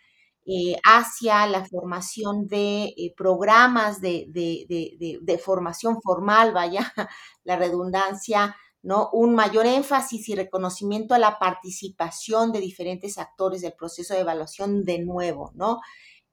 eh, 0.47 0.77
hacia 0.85 1.47
la 1.47 1.65
formación 1.65 2.47
de 2.47 2.93
eh, 2.99 3.15
programas 3.17 4.03
de, 4.03 4.27
de, 4.29 5.39
formación 5.39 6.03
formal, 6.03 6.53
vaya, 6.53 6.93
la 7.45 7.57
redundancia, 7.57 8.55
¿no? 8.85 9.09
Un 9.13 9.35
mayor 9.35 9.67
énfasis 9.67 10.29
y 10.29 10.35
reconocimiento 10.35 11.15
a 11.15 11.19
la 11.19 11.39
participación 11.39 12.53
de 12.53 12.61
diferentes 12.61 13.19
actores 13.19 13.63
del 13.63 13.73
proceso 13.73 14.15
de 14.15 14.21
evaluación 14.21 14.85
de 14.85 14.99
nuevo, 15.01 15.51
¿no? 15.55 15.81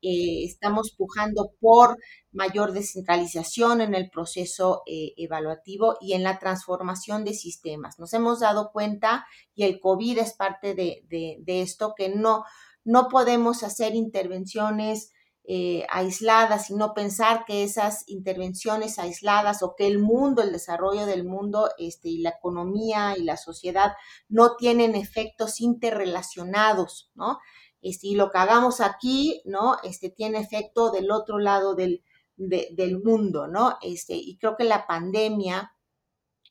Eh, 0.04 0.44
estamos 0.46 0.94
pujando 0.98 1.52
por 1.60 1.98
mayor 2.32 2.74
descentralización 2.74 3.82
en 3.82 3.96
el 3.96 4.10
proceso 4.10 4.82
eh, 4.88 5.14
evaluativo 5.16 5.96
y 6.02 6.14
en 6.14 6.24
la 6.24 6.40
transformación 6.40 7.24
de 7.24 7.36
sistemas. 7.36 8.00
Nos 8.00 8.14
hemos 8.14 8.40
dado 8.40 8.72
cuenta, 8.74 9.26
y 9.56 9.64
el 9.64 9.80
COVID 9.80 10.18
es 10.18 10.34
parte 10.34 10.76
de, 10.76 11.04
de 11.08 11.62
esto, 11.62 11.94
que 11.96 12.10
no, 12.10 12.44
no 12.84 13.08
podemos 13.10 13.64
hacer 13.64 13.96
intervenciones 13.96 15.12
eh, 15.44 15.86
aisladas 15.90 16.70
y 16.70 16.76
no 16.76 16.94
pensar 16.94 17.46
que 17.46 17.64
esas 17.64 18.04
intervenciones 18.08 19.00
aisladas 19.00 19.64
o 19.64 19.76
que 19.76 19.88
el 19.88 20.00
mundo, 20.00 20.42
el 20.42 20.52
desarrollo 20.52 21.06
del 21.06 21.24
mundo 21.26 21.70
este, 21.78 22.10
y 22.10 22.20
la 22.20 22.30
economía 22.32 23.16
y 23.18 23.24
la 23.24 23.38
sociedad 23.38 23.94
no 24.30 24.56
tienen 24.56 24.96
efectos 24.96 25.60
interrelacionados, 25.60 27.12
¿no? 27.16 27.40
este, 27.82 28.08
y 28.08 28.16
lo 28.16 28.32
que 28.32 28.38
hagamos 28.38 28.82
aquí, 28.82 29.42
¿no? 29.46 29.78
Este, 29.84 30.10
tiene 30.10 30.40
efecto 30.40 30.92
del 30.92 31.12
otro 31.12 31.40
lado 31.40 31.76
del, 31.76 32.04
del 32.38 33.02
mundo, 33.04 33.48
¿no? 33.48 33.78
Este, 33.82 34.16
y 34.16 34.38
creo 34.38 34.56
que 34.56 34.64
la 34.64 34.88
pandemia 34.88 35.74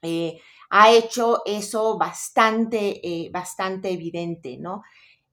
eh, 0.02 0.40
ha 0.70 0.92
hecho 0.92 1.42
eso 1.46 1.98
bastante, 1.98 3.00
eh, 3.06 3.30
bastante 3.30 3.90
evidente, 3.90 4.56
¿no? 4.58 4.82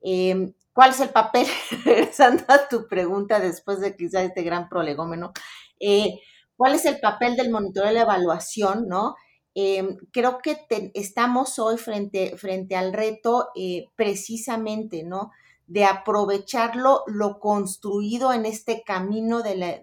Em, 0.02 0.54
¿Cuál 0.78 0.92
es 0.92 1.00
el 1.00 1.10
papel? 1.10 1.48
Regresando 1.86 2.44
a 2.50 2.68
tu 2.68 2.88
pregunta 2.88 3.40
después 3.40 3.80
de 3.80 3.96
quizá 3.96 4.22
este 4.22 4.44
gran 4.44 4.70
prolegómeno, 4.70 5.32
eh, 5.80 6.20
¿cuál 6.56 6.76
es 6.76 6.86
el 6.86 7.00
papel 7.00 7.36
del 7.36 7.50
monitoreo 7.50 7.88
de 7.88 7.96
la 7.96 8.02
evaluación, 8.04 8.88
no? 8.88 9.16
Em, 9.56 9.98
creo 10.12 10.38
que 10.38 10.68
estamos 10.94 11.58
hoy 11.58 11.78
frente, 11.80 12.38
frente 12.38 12.76
al 12.76 12.94
reto 12.94 13.48
precisamente, 13.96 15.02
¿no? 15.02 15.32
de 15.66 15.86
aprovecharlo 15.86 17.02
lo 17.08 17.40
construido 17.40 18.32
en 18.32 18.46
este 18.46 18.84
camino 18.86 19.42
de 19.42 19.56
la, 19.56 19.82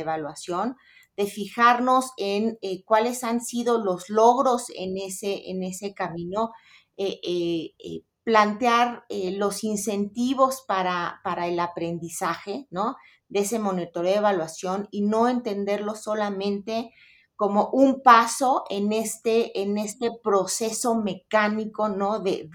evaluación, 0.00 0.74
de 1.16 1.26
fijarnos 1.26 2.10
en 2.16 2.58
eh, 2.60 2.82
cuáles 2.82 3.22
han 3.22 3.40
sido 3.40 3.78
los 3.78 4.10
logros 4.10 4.64
en 4.74 4.98
ese, 4.98 5.48
en 5.48 5.62
ese 5.62 5.94
camino, 5.94 6.50
eh, 6.96 7.20
eh, 7.22 8.02
plantear 8.24 9.04
los 9.10 9.64
incentivos 9.64 10.64
para, 10.66 11.20
para, 11.22 11.46
el 11.46 11.60
aprendizaje, 11.60 12.66
¿no? 12.70 12.96
De 13.28 13.40
ese 13.40 13.58
monitoreo 13.58 14.12
de 14.12 14.18
evaluación 14.18 14.88
y 14.90 15.02
no 15.02 15.28
entenderlo 15.28 15.94
solamente 15.94 16.92
como 17.36 17.68
un 17.70 18.02
paso 18.02 18.64
en 18.70 18.92
este, 18.92 19.60
en 19.60 19.76
este 19.76 20.10
proceso 20.22 20.94
mecánico 20.94 21.88
¿no? 21.88 22.20
de, 22.20 22.48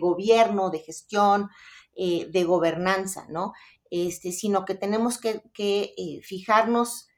gobierno, 0.00 0.70
de 0.70 0.78
gestión, 0.78 1.50
eh, 1.94 2.26
de 2.30 2.44
gobernanza, 2.44 3.26
¿no? 3.28 3.52
Este, 3.90 4.32
sino 4.32 4.64
que 4.64 4.74
tenemos 4.74 5.18
que, 5.18 5.42
eh, 5.56 6.20
fijarnos, 6.22 7.08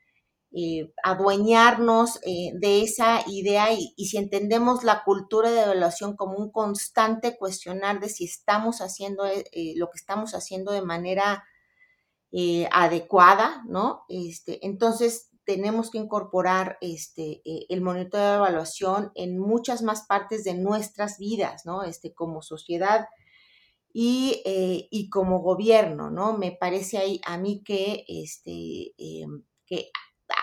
eh, 0.57 0.93
adueñarnos 1.05 2.19
de 2.23 2.83
esa 2.83 3.21
idea 3.29 3.73
y, 3.73 3.93
si 4.07 4.17
entendemos 4.17 4.83
la 4.83 5.05
cultura 5.05 5.51
de 5.51 5.63
evaluación 5.63 6.17
como 6.17 6.39
un 6.39 6.51
constante 6.51 7.37
cuestionar 7.37 8.01
de 8.01 8.09
si 8.09 8.25
estamos 8.25 8.81
haciendo 8.81 9.25
lo 9.25 9.91
que 9.91 9.97
estamos 9.97 10.35
haciendo 10.35 10.73
de 10.73 10.83
manera 10.83 11.45
adecuada, 12.73 13.63
¿no? 13.69 14.05
Este, 14.09 14.65
entonces 14.67 15.31
tenemos 15.47 15.91
que 15.91 15.99
incorporar 15.99 16.77
este, 16.81 17.41
eh, 17.45 17.67
el 17.71 17.81
monitoreo 17.81 18.31
de 18.31 18.37
evaluación 18.37 19.13
en 19.15 19.39
muchas 19.39 19.81
más 19.81 20.03
partes 20.07 20.45
de 20.45 20.55
nuestras 20.55 21.19
vidas, 21.19 21.65
¿no? 21.65 21.85
Este, 21.85 22.13
como 22.13 22.43
sociedad 22.43 23.07
y, 23.93 24.43
eh, 24.45 24.89
y 24.91 25.09
como 25.09 25.39
gobierno, 25.41 26.11
¿no? 26.11 26.37
Me 26.37 26.53
parece 26.53 26.99
ahí, 26.99 27.21
a 27.25 27.39
mí 27.39 27.63
que, 27.65 28.05
este, 28.09 28.93
em, 28.99 29.45
que 29.65 29.91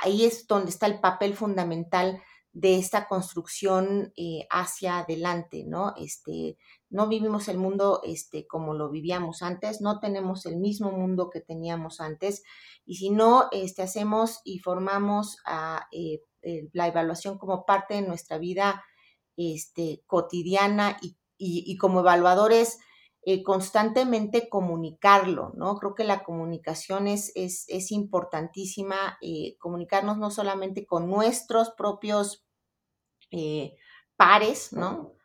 ahí 0.03 0.25
es 0.25 0.47
donde 0.47 0.69
está 0.69 0.85
el 0.85 0.99
papel 0.99 1.35
fundamental 1.35 2.21
de 2.51 2.77
esta 2.77 3.07
construcción 3.07 4.13
eh, 4.15 4.45
hacia 4.51 4.99
adelante, 4.99 5.63
¿no? 5.65 5.93
Este, 5.97 6.57
no 6.89 7.07
vivimos 7.07 7.47
el 7.47 7.57
mundo 7.57 8.01
este, 8.03 8.45
como 8.45 8.75
lo 8.75 8.91
vivíamos 8.91 9.41
antes, 9.41 9.81
no 9.81 9.99
tenemos 9.99 10.45
el 10.45 10.57
mismo 10.57 10.91
mundo 10.91 11.31
que 11.31 11.41
teníamos 11.41 11.99
antes, 11.99 12.43
y 12.85 12.97
si 12.97 13.09
no 13.09 13.49
este, 13.51 13.81
hacemos 13.81 14.41
y 14.43 14.59
formamos 14.59 15.37
eh, 15.91 16.19
la 16.73 16.87
evaluación 16.87 17.39
como 17.39 17.65
parte 17.65 17.95
de 17.95 18.03
nuestra 18.03 18.37
vida 18.37 18.83
este, 19.35 20.03
cotidiana 20.05 20.97
y, 21.01 21.17
y, 21.37 21.75
como 21.77 22.01
evaluadores, 22.01 22.77
eh, 23.25 23.43
constantemente 23.43 24.49
comunicarlo, 24.49 25.53
¿no? 25.55 25.75
Creo 25.77 25.95
que 25.95 26.03
la 26.03 26.23
comunicación 26.23 27.07
es, 27.07 27.31
es, 27.35 27.91
importantísima, 27.91 29.17
comunicarnos 29.59 30.17
no 30.17 30.29
solamente 30.29 30.85
con 30.85 31.09
nuestros 31.09 31.71
propios 31.71 32.43
eh, 33.33 33.75
pares, 34.15 34.73
¿no? 34.73 35.15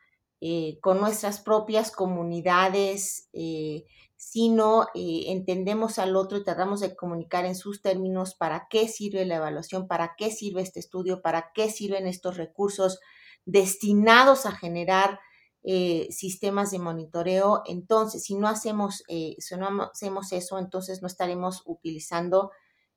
Eh, 0.41 0.79
con 0.81 0.99
nuestras 0.99 1.41
propias 1.41 1.91
comunidades, 1.91 3.29
eh, 3.35 3.85
sino 4.17 4.87
entendemos 4.95 5.99
al 5.99 6.17
otro 6.17 6.39
y 6.39 6.45
tratamos 6.45 6.81
de 6.81 6.97
comunicar 6.97 7.45
en 7.45 7.55
sus 7.55 7.83
términos 7.83 8.35
para 8.35 8.67
qué 8.71 8.89
sirve 8.89 9.27
la 9.27 9.37
evaluación, 9.37 9.87
para 9.87 10.15
qué 10.17 10.31
sirve 10.31 10.63
este 10.63 10.81
estudio, 10.81 11.21
para 11.21 11.51
qué 11.55 11.71
sirven 11.71 12.07
estos 12.07 12.39
recursos 12.39 12.99
destinados 13.45 14.47
a 14.47 14.53
generar 14.53 15.21
sistemas 15.63 16.71
de 16.71 16.79
monitoreo. 16.79 17.63
Entonces, 17.67 18.25
si 18.25 18.35
no 18.35 18.49
hacemos, 18.49 19.03
si 19.07 19.57
no 19.57 19.91
hacemos 19.93 20.33
eso, 20.33 20.59
entonces 20.59 21.03
no 21.03 21.09
estaremos 21.09 21.63
utilizando 21.67 22.51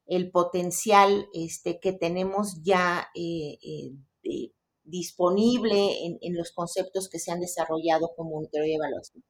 el 0.06 0.32
potencial 0.32 1.28
este, 1.34 1.80
que 1.80 1.94
tenemos 1.94 2.62
ya 2.64 3.10
disponible 4.84 6.18
en, 6.22 6.38
los 6.38 6.52
conceptos 6.52 7.10
que 7.10 7.20
se 7.20 7.32
han 7.32 7.40
desarrollado 7.40 8.12
como 8.16 8.46
teoría 8.52 8.74
de 8.74 8.76
evaluación. 8.76 9.24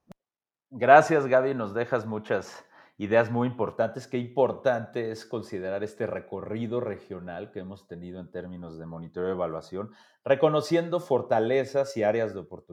Gracias, 0.69 1.27
Gaby. 1.27 1.53
Nos 1.53 1.73
dejas 1.73 2.05
muchas 2.05 2.65
ideas 2.97 3.29
muy 3.29 3.47
importantes. 3.47 4.07
Qué 4.07 4.17
importante 4.17 5.11
es 5.11 5.25
considerar 5.25 5.83
este 5.83 6.07
recorrido 6.07 6.79
regional 6.79 7.51
que 7.51 7.59
hemos 7.59 7.87
tenido 7.87 8.19
en 8.19 8.31
términos 8.31 8.79
de 8.79 8.85
monitoreo 8.85 9.27
de 9.27 9.35
evaluación, 9.35 9.91
reconociendo 10.23 10.99
fortalezas 10.99 11.95
y 11.97 12.03
áreas 12.03 12.33
de 12.33 12.39
oportunidad. 12.39 12.70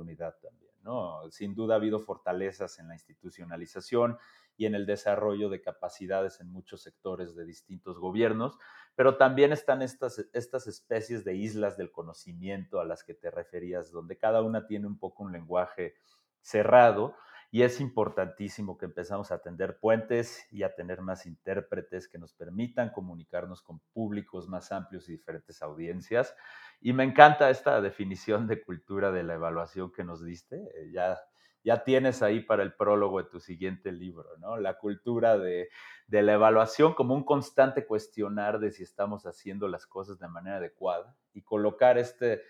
Sin 1.30 1.54
duda 1.54 1.74
ha 1.74 1.76
habido 1.76 2.00
fortalezas 2.00 2.78
en 2.78 2.88
la 2.88 2.94
institucionalización 2.94 4.18
y 4.56 4.66
en 4.66 4.74
el 4.74 4.86
desarrollo 4.86 5.48
de 5.48 5.60
capacidades 5.60 6.40
en 6.40 6.50
muchos 6.50 6.82
sectores 6.82 7.36
de 7.36 7.44
distintos 7.44 7.98
gobiernos, 7.98 8.58
pero 8.96 9.16
también 9.16 9.52
están 9.52 9.82
estas, 9.82 10.18
estas 10.32 10.66
especies 10.66 11.24
de 11.24 11.34
islas 11.36 11.76
del 11.76 11.92
conocimiento 11.92 12.80
a 12.80 12.84
las 12.84 13.04
que 13.04 13.14
te 13.14 13.30
referías, 13.30 13.92
donde 13.92 14.18
cada 14.18 14.42
una 14.42 14.66
tiene 14.66 14.86
un 14.86 14.98
poco 14.98 15.22
un 15.22 15.32
lenguaje 15.32 15.94
cerrado 16.40 17.14
y 17.50 17.62
es 17.62 17.80
importantísimo 17.80 18.76
que 18.76 18.84
empezamos 18.84 19.32
a 19.32 19.40
tender 19.40 19.78
puentes 19.78 20.46
y 20.50 20.64
a 20.64 20.74
tener 20.74 21.00
más 21.00 21.24
intérpretes 21.24 22.08
que 22.08 22.18
nos 22.18 22.34
permitan 22.34 22.90
comunicarnos 22.90 23.62
con 23.62 23.80
públicos 23.92 24.48
más 24.48 24.70
amplios 24.70 25.08
y 25.08 25.12
diferentes 25.12 25.62
audiencias. 25.62 26.34
Y 26.80 26.92
me 26.92 27.04
encanta 27.04 27.50
esta 27.50 27.80
definición 27.80 28.46
de 28.46 28.62
cultura 28.62 29.10
de 29.10 29.22
la 29.22 29.34
evaluación 29.34 29.92
que 29.92 30.04
nos 30.04 30.24
diste. 30.24 30.56
Eh, 30.56 30.90
ya 30.92 31.18
ya 31.64 31.84
tienes 31.84 32.22
ahí 32.22 32.40
para 32.40 32.62
el 32.62 32.74
prólogo 32.74 33.22
de 33.22 33.28
tu 33.28 33.40
siguiente 33.40 33.92
libro, 33.92 34.36
¿no? 34.38 34.56
La 34.56 34.78
cultura 34.78 35.36
de, 35.36 35.68
la 36.08 36.32
evaluación 36.32 36.94
como 36.94 37.14
un 37.14 37.24
constante 37.24 37.86
cuestionar 37.86 38.58
de 38.58 38.70
si 38.70 38.82
estamos 38.82 39.26
haciendo 39.26 39.68
las 39.68 39.86
cosas 39.86 40.18
de 40.18 40.28
manera 40.28 40.56
adecuada 40.56 41.16
y 41.34 41.42
colocar 41.42 41.98
este, 41.98 42.42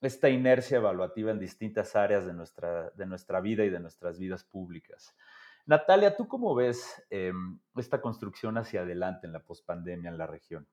esta 0.00 0.28
inercia 0.28 0.78
evaluativa 0.78 1.30
en 1.30 1.38
distintas 1.38 1.96
áreas 1.96 2.26
de 2.26 2.34
nuestra, 2.34 2.90
de 2.90 3.06
nuestra 3.06 3.40
vida 3.40 3.64
y 3.64 3.70
de 3.70 3.80
nuestras 3.80 4.18
vidas 4.18 4.44
públicas. 4.44 5.16
Natalia, 5.64 6.16
¿tú 6.16 6.28
cómo 6.28 6.54
ves 6.54 7.02
em, 7.10 7.60
esta 7.76 8.00
construcción 8.00 8.58
hacia 8.58 8.82
adelante 8.82 9.26
en 9.26 9.32
la 9.32 9.44
pospandemia 9.44 10.10
en 10.10 10.18
la 10.18 10.26
región? 10.26 10.66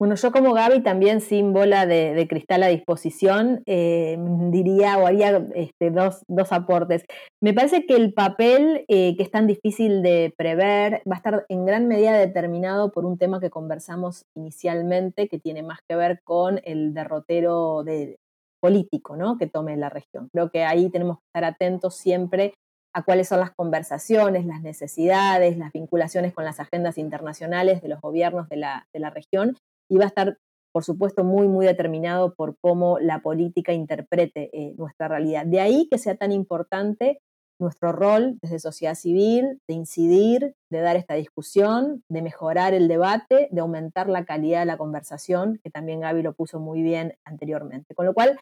Bueno, 0.00 0.16
yo 0.16 0.32
como 0.32 0.52
Gaby 0.52 0.82
también 0.82 1.20
sin 1.20 1.52
de, 1.52 2.26
cristal 2.28 2.64
a 2.64 2.68
disposición, 2.68 3.62
eh, 3.66 4.18
diría 4.50 4.98
o 4.98 5.06
haría 5.06 5.46
este, 5.54 5.90
dos, 5.90 6.24
aportes. 6.50 7.04
Me 7.40 7.54
parece 7.54 7.86
que 7.86 7.94
el 7.94 8.12
papel 8.12 8.84
eh, 8.88 9.16
que 9.16 9.22
es 9.22 9.30
tan 9.30 9.46
difícil 9.46 10.02
de 10.02 10.34
prever 10.36 11.02
va 11.08 11.14
a 11.14 11.18
estar 11.18 11.46
en 11.48 11.64
gran 11.64 11.86
medida 11.86 12.12
determinado 12.18 12.90
por 12.90 13.04
un 13.04 13.18
tema 13.18 13.40
que 13.40 13.50
conversamos 13.50 14.24
inicialmente, 14.36 15.28
que 15.28 15.38
tiene 15.38 15.62
más 15.62 15.78
que 15.88 15.94
ver 15.94 16.20
con 16.24 16.60
el 16.64 16.92
derrotero 16.92 17.84
de, 17.84 18.16
político 18.64 19.14
¿no? 19.14 19.36
que 19.36 19.46
tome 19.46 19.76
la 19.76 19.90
región. 19.90 20.30
Creo 20.32 20.50
que 20.50 20.64
ahí 20.64 20.88
tenemos 20.88 21.18
que 21.18 21.24
estar 21.26 21.44
atentos 21.44 21.96
siempre 21.96 22.54
a 22.94 23.02
cuáles 23.02 23.28
son 23.28 23.40
las 23.40 23.50
conversaciones, 23.50 24.46
las 24.46 24.62
necesidades, 24.62 25.58
las 25.58 25.70
vinculaciones 25.70 26.32
con 26.32 26.46
las 26.46 26.60
agendas 26.60 26.96
internacionales 26.96 27.82
de 27.82 27.88
los 27.88 28.00
gobiernos 28.00 28.48
de 28.48 28.56
la, 28.56 28.86
de 28.92 29.00
la 29.00 29.10
región 29.10 29.56
y 29.88 29.98
va 29.98 30.04
a 30.04 30.08
estar, 30.08 30.38
por 30.72 30.84
supuesto, 30.84 31.24
muy, 31.24 31.48
muy 31.48 31.66
determinado 31.66 32.34
por 32.34 32.56
cómo 32.60 32.98
la 32.98 33.20
política 33.20 33.72
interprete 33.72 34.50
eh, 34.52 34.74
nuestra 34.76 35.08
realidad. 35.08 35.46
De 35.46 35.60
ahí 35.60 35.88
que 35.90 35.98
sea 35.98 36.16
tan 36.16 36.32
importante 36.32 37.20
nuestro 37.60 37.92
rol 37.92 38.38
desde 38.42 38.58
sociedad 38.58 38.94
civil, 38.94 39.60
de 39.68 39.74
incidir, 39.74 40.54
de 40.70 40.80
dar 40.80 40.96
esta 40.96 41.14
discusión, 41.14 42.02
de 42.08 42.22
mejorar 42.22 42.74
el 42.74 42.88
debate, 42.88 43.48
de 43.50 43.60
aumentar 43.60 44.08
la 44.08 44.24
calidad 44.24 44.60
de 44.60 44.66
la 44.66 44.76
conversación, 44.76 45.60
que 45.62 45.70
también 45.70 46.00
Gaby 46.00 46.22
lo 46.22 46.34
puso 46.34 46.58
muy 46.58 46.82
bien 46.82 47.14
anteriormente. 47.24 47.94
Con 47.94 48.06
lo 48.06 48.14
cual, 48.14 48.38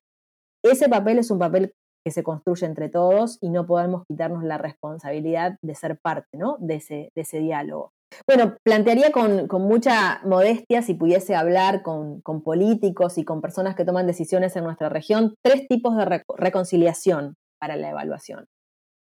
ese 0.64 0.88
papel 0.88 1.18
es 1.18 1.30
un 1.30 1.38
papel 1.38 1.74
que 2.04 2.10
se 2.10 2.22
construye 2.22 2.66
entre 2.66 2.88
todos 2.88 3.38
y 3.40 3.50
no 3.50 3.66
podemos 3.66 4.04
quitarnos 4.06 4.42
la 4.42 4.58
responsabilidad 4.58 5.56
de 5.62 5.74
ser 5.74 5.98
parte 5.98 6.36
¿no? 6.36 6.56
de, 6.58 6.76
ese, 6.76 7.10
de 7.14 7.22
ese 7.22 7.38
diálogo. 7.38 7.92
Bueno, 8.26 8.56
plantearía 8.64 9.12
con, 9.12 9.48
mucha 9.62 10.20
modestia, 10.24 10.82
si 10.82 10.94
pudiese 10.94 11.34
hablar 11.34 11.82
con, 11.82 12.22
políticos 12.42 13.18
y 13.18 13.24
con 13.24 13.40
personas 13.40 13.74
que 13.74 13.84
toman 13.84 14.06
decisiones 14.06 14.56
en 14.56 14.64
nuestra 14.64 14.88
región, 14.88 15.34
tres 15.42 15.66
tipos 15.68 15.96
de 15.96 16.22
reconciliación 16.36 17.34
para 17.60 17.76
la 17.76 17.90
evaluación. 17.90 18.46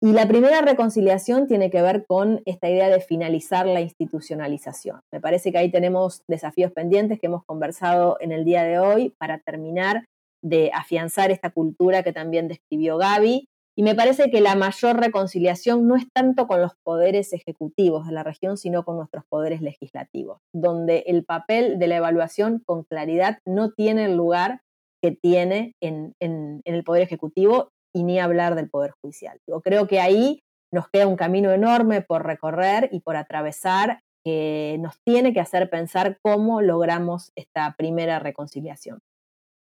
Y 0.00 0.12
la 0.12 0.28
primera 0.28 0.60
reconciliación 0.60 1.48
tiene 1.48 1.70
que 1.70 1.82
ver 1.82 2.06
con 2.06 2.40
esta 2.44 2.68
idea 2.68 2.88
de 2.88 3.00
finalizar 3.00 3.66
la 3.66 3.80
institucionalización. 3.80 5.00
Me 5.12 5.20
parece 5.20 5.50
que 5.50 5.58
ahí 5.58 5.72
tenemos 5.72 6.22
desafíos 6.28 6.70
pendientes 6.70 7.18
que 7.18 7.26
hemos 7.26 7.44
conversado 7.44 8.16
en 8.20 8.30
el 8.30 8.44
día 8.44 8.62
de 8.62 8.78
hoy 8.78 9.14
para 9.18 9.38
terminar 9.40 10.04
de 10.40 10.70
afianzar 10.72 11.32
esta 11.32 11.50
cultura 11.50 12.04
que 12.04 12.12
también 12.12 12.46
describió 12.46 12.96
Gaby. 12.96 13.48
Y 13.78 13.84
me 13.84 13.94
parece 13.94 14.28
que 14.28 14.40
la 14.40 14.56
mayor 14.56 14.98
reconciliación 14.98 15.86
no 15.86 15.94
es 15.94 16.02
tanto 16.12 16.48
con 16.48 16.60
los 16.60 16.72
poderes 16.82 17.32
ejecutivos 17.32 18.08
de 18.08 18.12
la 18.12 18.24
región, 18.24 18.56
sino 18.56 18.84
con 18.84 18.96
nuestros 18.96 19.22
poderes 19.28 19.62
legislativos, 19.62 20.40
donde 20.52 21.04
el 21.06 21.24
papel 21.24 21.78
de 21.78 21.86
la 21.86 21.98
evaluación 21.98 22.60
con 22.66 22.82
claridad 22.82 23.38
no 23.46 23.70
tiene 23.70 24.06
el 24.06 24.16
lugar 24.16 24.62
que 25.00 25.12
tiene 25.12 25.76
en, 25.80 26.16
el 26.18 26.82
Poder 26.82 27.04
Ejecutivo 27.04 27.70
y 27.94 28.02
ni 28.02 28.18
hablar 28.18 28.56
del 28.56 28.68
Poder 28.68 28.94
Judicial. 29.00 29.38
Yo 29.46 29.60
creo 29.60 29.86
que 29.86 30.00
ahí 30.00 30.40
nos 30.74 30.88
queda 30.88 31.06
un 31.06 31.14
camino 31.14 31.52
enorme 31.52 32.02
por 32.02 32.26
recorrer 32.26 32.88
y 32.90 32.98
por 32.98 33.14
atravesar 33.14 34.00
que 34.24 34.76
nos 34.80 34.98
tiene 35.04 35.32
que 35.32 35.38
hacer 35.38 35.70
pensar 35.70 36.18
cómo 36.20 36.62
logramos 36.62 37.30
esta 37.36 37.76
primera 37.78 38.18
reconciliación. 38.18 38.98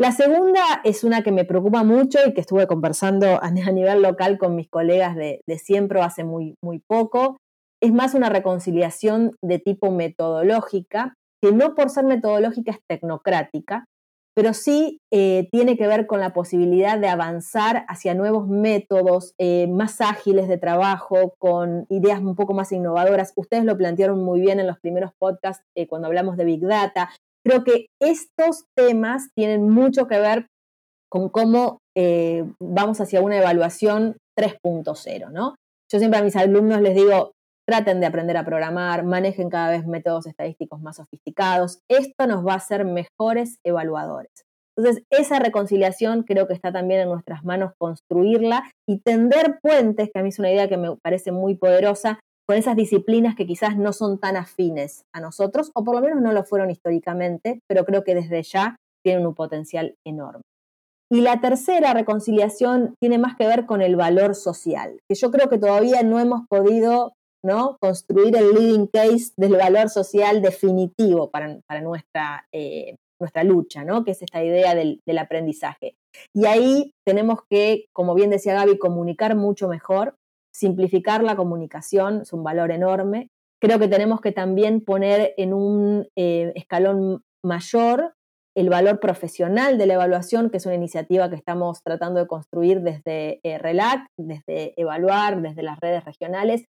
La 0.01 0.11
segunda 0.11 0.63
es 0.83 1.03
una 1.03 1.21
que 1.21 1.31
me 1.31 1.45
preocupa 1.45 1.83
mucho 1.83 2.17
y 2.25 2.33
que 2.33 2.41
estuve 2.41 2.65
conversando 2.65 3.39
a 3.39 3.51
nivel 3.51 4.01
local 4.01 4.39
con 4.39 4.55
mis 4.55 4.67
colegas 4.67 5.15
de, 5.15 5.41
de 5.45 5.59
siempre 5.59 6.01
hace 6.01 6.23
muy, 6.23 6.55
muy 6.63 6.79
poco. 6.79 7.37
Es 7.79 7.93
más 7.93 8.15
una 8.15 8.27
reconciliación 8.27 9.35
de 9.43 9.59
tipo 9.59 9.91
metodológica, 9.91 11.13
que 11.39 11.51
no 11.51 11.75
por 11.75 11.91
ser 11.91 12.05
metodológica 12.05 12.71
es 12.71 12.79
tecnocrática, 12.89 13.85
pero 14.33 14.55
sí 14.55 14.97
eh, 15.13 15.47
tiene 15.51 15.77
que 15.77 15.85
ver 15.85 16.07
con 16.07 16.19
la 16.19 16.33
posibilidad 16.33 16.97
de 16.97 17.07
avanzar 17.07 17.85
hacia 17.87 18.15
nuevos 18.15 18.47
métodos 18.47 19.35
eh, 19.37 19.67
más 19.67 20.01
ágiles 20.01 20.47
de 20.47 20.57
trabajo, 20.57 21.35
con 21.37 21.85
ideas 21.89 22.21
un 22.21 22.35
poco 22.35 22.55
más 22.55 22.71
innovadoras. 22.71 23.33
Ustedes 23.35 23.65
lo 23.65 23.77
plantearon 23.77 24.23
muy 24.23 24.41
bien 24.41 24.59
en 24.59 24.65
los 24.65 24.79
primeros 24.79 25.11
podcasts 25.19 25.63
eh, 25.75 25.85
cuando 25.85 26.07
hablamos 26.07 26.37
de 26.37 26.45
Big 26.45 26.61
Data. 26.61 27.11
Creo 27.45 27.63
que 27.63 27.87
estos 28.01 28.65
temas 28.77 29.29
tienen 29.35 29.69
mucho 29.69 30.07
que 30.07 30.19
ver 30.19 30.47
con 31.11 31.29
cómo 31.29 31.79
vamos 32.59 33.01
hacia 33.01 33.21
una 33.21 33.37
evaluación 33.37 34.17
3.0, 34.39 35.31
¿no? 35.31 35.55
Yo 35.91 35.99
siempre 35.99 36.19
a 36.19 36.23
mis 36.23 36.35
alumnos 36.35 36.81
les 36.81 36.95
digo, 36.95 37.31
traten 37.67 37.99
de 37.99 38.05
aprender 38.05 38.37
a 38.37 38.45
programar, 38.45 39.03
manejen 39.03 39.49
cada 39.49 39.71
vez 39.71 39.85
métodos 39.85 40.25
estadísticos 40.25 40.81
más 40.81 40.97
sofisticados. 40.97 41.79
Esto 41.89 42.27
nos 42.27 42.45
va 42.45 42.53
a 42.53 42.57
hacer 42.57 42.85
mejores 42.85 43.57
evaluadores. 43.65 44.31
Entonces, 44.77 45.03
esa 45.11 45.39
reconciliación 45.39 46.23
creo 46.23 46.47
que 46.47 46.53
está 46.53 46.71
también 46.71 47.01
en 47.01 47.09
nuestras 47.09 47.43
manos 47.43 47.73
construirla 47.77 48.71
y 48.87 48.99
tender 48.99 49.59
puentes, 49.61 50.09
que 50.13 50.19
a 50.19 50.23
mí 50.23 50.29
es 50.29 50.39
una 50.39 50.51
idea 50.51 50.69
que 50.69 50.77
me 50.77 50.95
parece 51.03 51.33
muy 51.33 51.55
poderosa, 51.55 52.19
con 52.51 52.57
esas 52.57 52.75
disciplinas 52.75 53.33
que 53.33 53.47
quizás 53.47 53.77
no 53.77 53.93
son 53.93 54.19
tan 54.19 54.35
afines 54.35 55.05
a 55.15 55.21
nosotros, 55.21 55.71
o 55.73 55.85
por 55.85 55.95
lo 55.95 56.01
menos 56.01 56.21
no 56.21 56.33
lo 56.33 56.43
fueron 56.43 56.69
históricamente, 56.69 57.61
pero 57.65 57.85
creo 57.85 58.03
que 58.03 58.13
desde 58.13 58.43
ya 58.43 58.75
tienen 59.05 59.25
un 59.25 59.33
potencial 59.33 59.95
enorme. 60.05 60.41
Y 61.09 61.21
la 61.21 61.39
tercera 61.39 61.93
reconciliación 61.93 62.95
tiene 62.99 63.19
más 63.19 63.37
que 63.37 63.47
ver 63.47 63.65
con 63.65 63.81
el 63.81 63.95
valor 63.95 64.35
social, 64.35 64.99
que 65.09 65.15
yo 65.15 65.31
creo 65.31 65.47
que 65.47 65.59
todavía 65.59 66.03
no 66.03 66.19
hemos 66.19 66.41
podido 66.49 67.13
¿no? 67.41 67.77
Construir 67.79 68.35
el 68.35 68.51
leading 68.53 68.87
case 68.87 69.31
del 69.37 69.53
valor 69.53 69.89
social 69.89 70.41
definitivo 70.41 71.31
para, 71.31 71.57
nuestra, 71.81 72.45
eh, 72.51 72.97
nuestra 73.19 73.45
lucha, 73.45 73.85
¿no? 73.85 74.03
Que 74.03 74.11
es 74.11 74.21
esta 74.21 74.43
idea 74.43 74.75
del, 74.75 74.99
aprendizaje. 75.17 75.95
Y 76.35 76.47
ahí 76.47 76.91
tenemos 77.07 77.39
que, 77.49 77.85
como 77.93 78.13
bien 78.13 78.29
decía 78.29 78.53
Gaby, 78.55 78.77
comunicar 78.77 79.35
mucho 79.35 79.69
mejor, 79.69 80.15
simplificar 80.61 81.23
la 81.23 81.35
comunicación, 81.35 82.21
es 82.21 82.33
un 82.33 82.43
valor 82.43 82.71
enorme. 82.71 83.29
Creo 83.61 83.79
que 83.79 83.87
tenemos 83.87 84.21
que 84.21 84.31
también 84.31 84.81
poner 84.81 85.33
en 85.37 85.53
un 85.53 86.07
eh, 86.15 86.53
escalón 86.55 87.21
mayor 87.43 88.13
el 88.55 88.69
valor 88.69 88.99
profesional 88.99 89.77
de 89.77 89.85
la 89.85 89.95
evaluación, 89.95 90.49
que 90.49 90.57
es 90.57 90.65
una 90.65 90.75
iniciativa 90.75 91.29
que 91.29 91.35
estamos 91.35 91.81
tratando 91.83 92.19
de 92.19 92.27
construir 92.27 92.81
desde 92.81 93.39
eh, 93.43 93.57
RELAC, 93.57 94.07
desde 94.17 94.73
Evaluar, 94.79 95.41
desde 95.41 95.63
las 95.63 95.79
redes 95.79 96.03
regionales, 96.05 96.65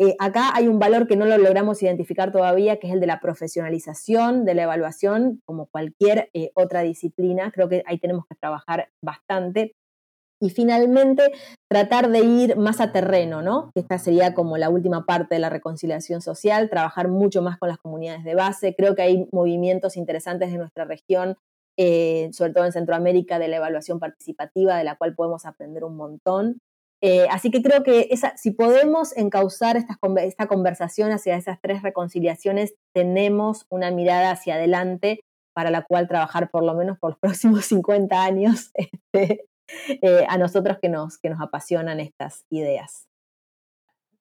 eh, 0.00 0.14
acá 0.20 0.52
hay 0.54 0.68
un 0.68 0.78
valor 0.78 1.08
que 1.08 1.16
no 1.16 1.24
lo 1.24 1.36
logramos 1.38 1.82
identificar 1.82 2.30
todavía, 2.30 2.78
que 2.78 2.86
es 2.86 2.92
el 2.92 3.00
de 3.00 3.08
la 3.08 3.18
profesionalización 3.18 4.44
de 4.44 4.54
la 4.54 4.62
evaluación, 4.62 5.42
como 5.44 5.66
cualquier 5.66 6.30
eh, 6.34 6.52
otra 6.54 6.82
disciplina. 6.82 7.50
Creo 7.50 7.68
que 7.68 7.82
ahí 7.84 7.98
tenemos 7.98 8.24
que 8.28 8.36
trabajar 8.36 8.90
bastante. 9.02 9.74
Y 10.40 10.50
finalmente, 10.50 11.32
tratar 11.68 12.10
de 12.10 12.20
ir 12.20 12.56
más 12.56 12.80
a 12.80 12.92
terreno, 12.92 13.42
¿no? 13.42 13.72
Esta 13.74 13.98
sería 13.98 14.34
como 14.34 14.56
la 14.56 14.70
última 14.70 15.04
parte 15.04 15.34
de 15.34 15.40
la 15.40 15.50
reconciliación 15.50 16.20
social, 16.20 16.70
trabajar 16.70 17.08
mucho 17.08 17.42
más 17.42 17.58
con 17.58 17.68
las 17.68 17.78
comunidades 17.78 18.22
de 18.24 18.34
base. 18.34 18.74
Creo 18.76 18.94
que 18.94 19.02
hay 19.02 19.28
movimientos 19.32 19.96
interesantes 19.96 20.52
de 20.52 20.58
nuestra 20.58 20.84
región, 20.84 21.36
eh, 21.76 22.30
sobre 22.32 22.52
todo 22.52 22.64
en 22.64 22.72
Centroamérica, 22.72 23.38
de 23.38 23.48
la 23.48 23.56
evaluación 23.56 23.98
participativa, 23.98 24.76
de 24.76 24.84
la 24.84 24.96
cual 24.96 25.14
podemos 25.14 25.44
aprender 25.44 25.84
un 25.84 25.96
montón. 25.96 26.58
Eh, 27.00 27.28
así 27.30 27.50
que 27.50 27.62
creo 27.62 27.82
que 27.84 28.08
si 28.36 28.50
podemos 28.50 29.16
encauzar 29.16 29.76
esta, 29.76 30.46
conversación 30.46 31.12
hacia 31.12 31.36
esas 31.36 31.60
tres 31.60 31.82
reconciliaciones, 31.82 32.74
tenemos 32.92 33.66
una 33.70 33.90
mirada 33.90 34.32
hacia 34.32 34.54
adelante 34.54 35.20
para 35.54 35.70
la 35.70 35.84
cual 35.84 36.08
trabajar 36.08 36.50
por 36.50 36.64
lo 36.64 36.74
menos 36.74 36.98
por 36.98 37.10
los 37.10 37.18
próximos 37.20 37.66
50 37.66 38.22
años 38.22 38.70
este, 38.74 39.46
eh, 39.88 40.26
a 40.28 40.38
nosotros 40.38 40.78
que 40.80 40.88
nos, 40.88 41.18
que 41.18 41.30
nos 41.30 41.40
apasionan 41.40 42.00
estas 42.00 42.44
ideas. 42.50 43.08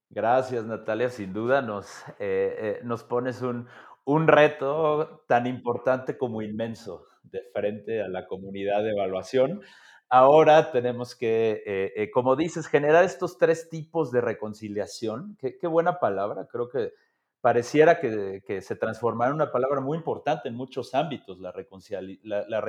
Gracias, 0.10 0.66
Natalia. 0.66 1.10
Sin 1.10 1.34
duda 1.34 1.62
nos, 1.62 2.04
eh, 2.20 2.80
nos 2.84 3.04
pones 3.04 3.42
un, 3.42 3.68
un 4.06 4.28
reto 4.28 5.26
tan 5.28 5.48
importante 5.48 6.18
como 6.18 6.42
inmenso 6.42 7.06
de 7.24 7.44
frente 7.54 8.02
a 8.02 8.08
la 8.08 8.26
comunidad 8.26 8.84
de 8.84 8.92
evaluación. 8.92 9.62
Ahora 10.10 10.72
tenemos 10.72 11.16
que, 11.16 11.62
eh, 11.66 11.92
eh, 11.98 12.12
como 12.12 12.38
dices, 12.38 12.68
generar 12.68 13.04
estos 13.04 13.38
tres 13.38 13.70
tipos 13.70 14.10
de 14.12 14.22
reconciliación. 14.22 15.36
Qué, 15.38 15.58
qué 15.58 15.68
buena 15.68 16.00
palabra. 16.00 16.48
Creo 16.50 16.70
que 16.70 16.94
pareciera 17.42 18.00
que, 18.00 18.42
que, 18.46 18.62
se 18.62 18.76
transformara 18.76 19.30
en 19.30 19.36
una 19.36 19.52
palabra 19.52 19.80
muy 19.80 19.98
importante 19.98 20.50
en 20.50 20.56
muchos 20.56 20.94
ámbitos, 20.96 21.40
la 21.40 21.52
reconciliación. 21.52 22.20
La, 22.24 22.46
la, 22.48 22.62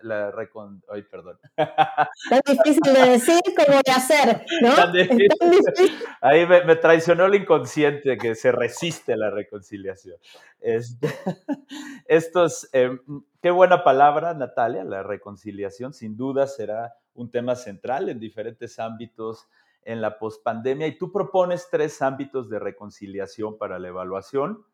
la 0.00 0.30
recon, 0.30 0.82
ay, 0.90 1.02
perdón. 1.02 1.38
Tan 1.56 2.40
difícil 2.46 2.82
de 2.82 3.10
decir 3.10 3.40
como 3.56 3.80
de 3.84 3.92
hacer, 3.92 4.44
¿no? 4.62 4.74
Tan 4.74 4.92
difícil. 4.92 5.28
Ahí 6.20 6.46
me, 6.46 6.64
me, 6.64 6.76
traicionó 6.76 7.26
el 7.26 7.34
inconsciente 7.34 8.16
que 8.16 8.34
se 8.34 8.50
resiste 8.50 9.12
a 9.12 9.16
la 9.16 9.30
reconciliación. 9.30 10.16
Este, 10.60 11.08
estos, 12.06 12.68
eh, 12.72 12.90
qué 13.42 13.50
buena 13.50 13.84
palabra, 13.84 14.34
Natalia, 14.34 14.84
la 14.84 15.02
reconciliación 15.02 15.92
sin 15.92 16.16
duda 16.16 16.46
será 16.46 16.94
un 17.14 17.30
tema 17.30 17.54
central 17.54 18.08
en 18.08 18.18
diferentes 18.18 18.78
ámbitos 18.78 19.46
en 19.84 20.00
la 20.00 20.18
pospandemia 20.18 20.86
y 20.86 20.98
tú 20.98 21.12
propones 21.12 21.68
tres 21.70 22.02
ámbitos 22.02 22.48
de 22.48 22.58
reconciliación 22.58 23.58
para 23.58 23.78
la 23.78 23.88
evaluación, 23.88 24.64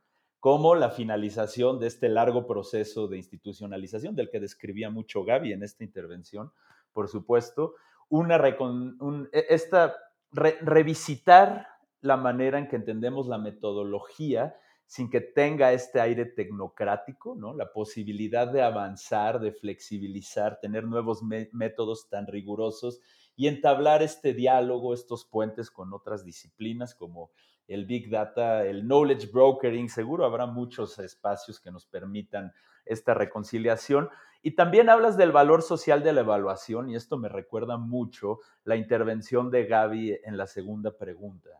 como 0.40 0.74
la 0.74 0.90
finalización 0.90 1.78
de 1.78 1.86
este 1.86 2.08
largo 2.08 2.46
proceso 2.46 3.08
de 3.08 3.18
institucionalización 3.18 4.16
del 4.16 4.30
que 4.30 4.40
describía 4.40 4.90
mucho 4.90 5.24
Gaby 5.24 5.52
en 5.52 5.62
esta 5.62 5.84
intervención, 5.84 6.50
por 6.92 7.08
supuesto, 7.08 7.74
una 8.08 8.36
e, 8.36 9.46
esta 9.50 9.96
revisitar 10.32 11.66
la 12.00 12.16
manera 12.16 12.58
en 12.58 12.68
que 12.68 12.76
entendemos 12.76 13.26
la 13.28 13.38
metodología 13.38 14.56
sin 14.86 15.08
que 15.08 15.20
tenga 15.20 15.72
este 15.72 16.00
aire 16.00 16.24
tecnocrático, 16.24 17.36
¿no? 17.36 17.54
La 17.54 17.72
posibilidad 17.72 18.48
de 18.48 18.62
avanzar, 18.62 19.38
de 19.38 19.52
flexibilizar, 19.52 20.58
tener 20.58 20.84
nuevos 20.84 21.22
métodos 21.22 22.08
tan 22.08 22.26
rigurosos 22.26 23.00
y 23.36 23.48
entablar 23.48 24.02
este 24.02 24.34
diálogo, 24.34 24.94
estos 24.94 25.24
puentes 25.24 25.70
con 25.70 25.92
otras 25.92 26.24
disciplinas 26.24 26.94
como 26.94 27.30
el 27.68 27.86
Big 27.86 28.10
Data, 28.10 28.66
el 28.66 28.82
Knowledge 28.82 29.28
Brokering, 29.32 29.88
seguro 29.88 30.24
habrá 30.24 30.46
muchos 30.46 30.98
espacios 30.98 31.60
que 31.60 31.70
nos 31.70 31.86
permitan 31.86 32.52
esta 32.84 33.14
reconciliación. 33.14 34.08
Y 34.42 34.52
también 34.52 34.88
hablas 34.88 35.16
del 35.16 35.32
valor 35.32 35.62
social 35.62 36.02
de 36.02 36.12
la 36.12 36.22
evaluación 36.22 36.88
y 36.88 36.96
esto 36.96 37.18
me 37.18 37.28
recuerda 37.28 37.76
mucho 37.76 38.38
la 38.64 38.76
intervención 38.76 39.50
de 39.50 39.66
Gaby 39.66 40.18
en 40.24 40.36
la 40.36 40.46
segunda 40.46 40.96
pregunta 40.96 41.50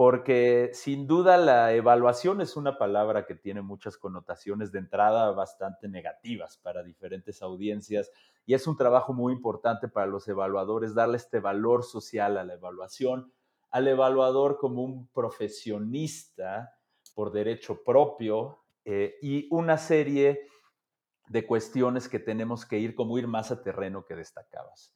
porque 0.00 0.70
sin 0.72 1.06
duda 1.06 1.36
la 1.36 1.74
evaluación 1.74 2.40
es 2.40 2.56
una 2.56 2.78
palabra 2.78 3.26
que 3.26 3.34
tiene 3.34 3.60
muchas 3.60 3.98
connotaciones 3.98 4.72
de 4.72 4.78
entrada 4.78 5.30
bastante 5.32 5.88
negativas 5.88 6.56
para 6.56 6.82
diferentes 6.82 7.42
audiencias 7.42 8.10
y 8.46 8.54
es 8.54 8.66
un 8.66 8.78
trabajo 8.78 9.12
muy 9.12 9.34
importante 9.34 9.88
para 9.88 10.06
los 10.06 10.26
evaluadores 10.26 10.94
darle 10.94 11.18
este 11.18 11.38
valor 11.38 11.84
social 11.84 12.38
a 12.38 12.44
la 12.44 12.54
evaluación, 12.54 13.30
al 13.70 13.88
evaluador 13.88 14.56
como 14.56 14.84
un 14.84 15.06
profesionista 15.08 16.78
por 17.14 17.30
derecho 17.30 17.84
propio 17.84 18.60
eh, 18.86 19.16
y 19.20 19.48
una 19.50 19.76
serie 19.76 20.48
de 21.28 21.46
cuestiones 21.46 22.08
que 22.08 22.20
tenemos 22.20 22.64
que 22.64 22.78
ir 22.78 22.94
como 22.94 23.18
ir 23.18 23.26
más 23.26 23.50
a 23.50 23.62
terreno 23.62 24.06
que 24.06 24.16
destacabas. 24.16 24.94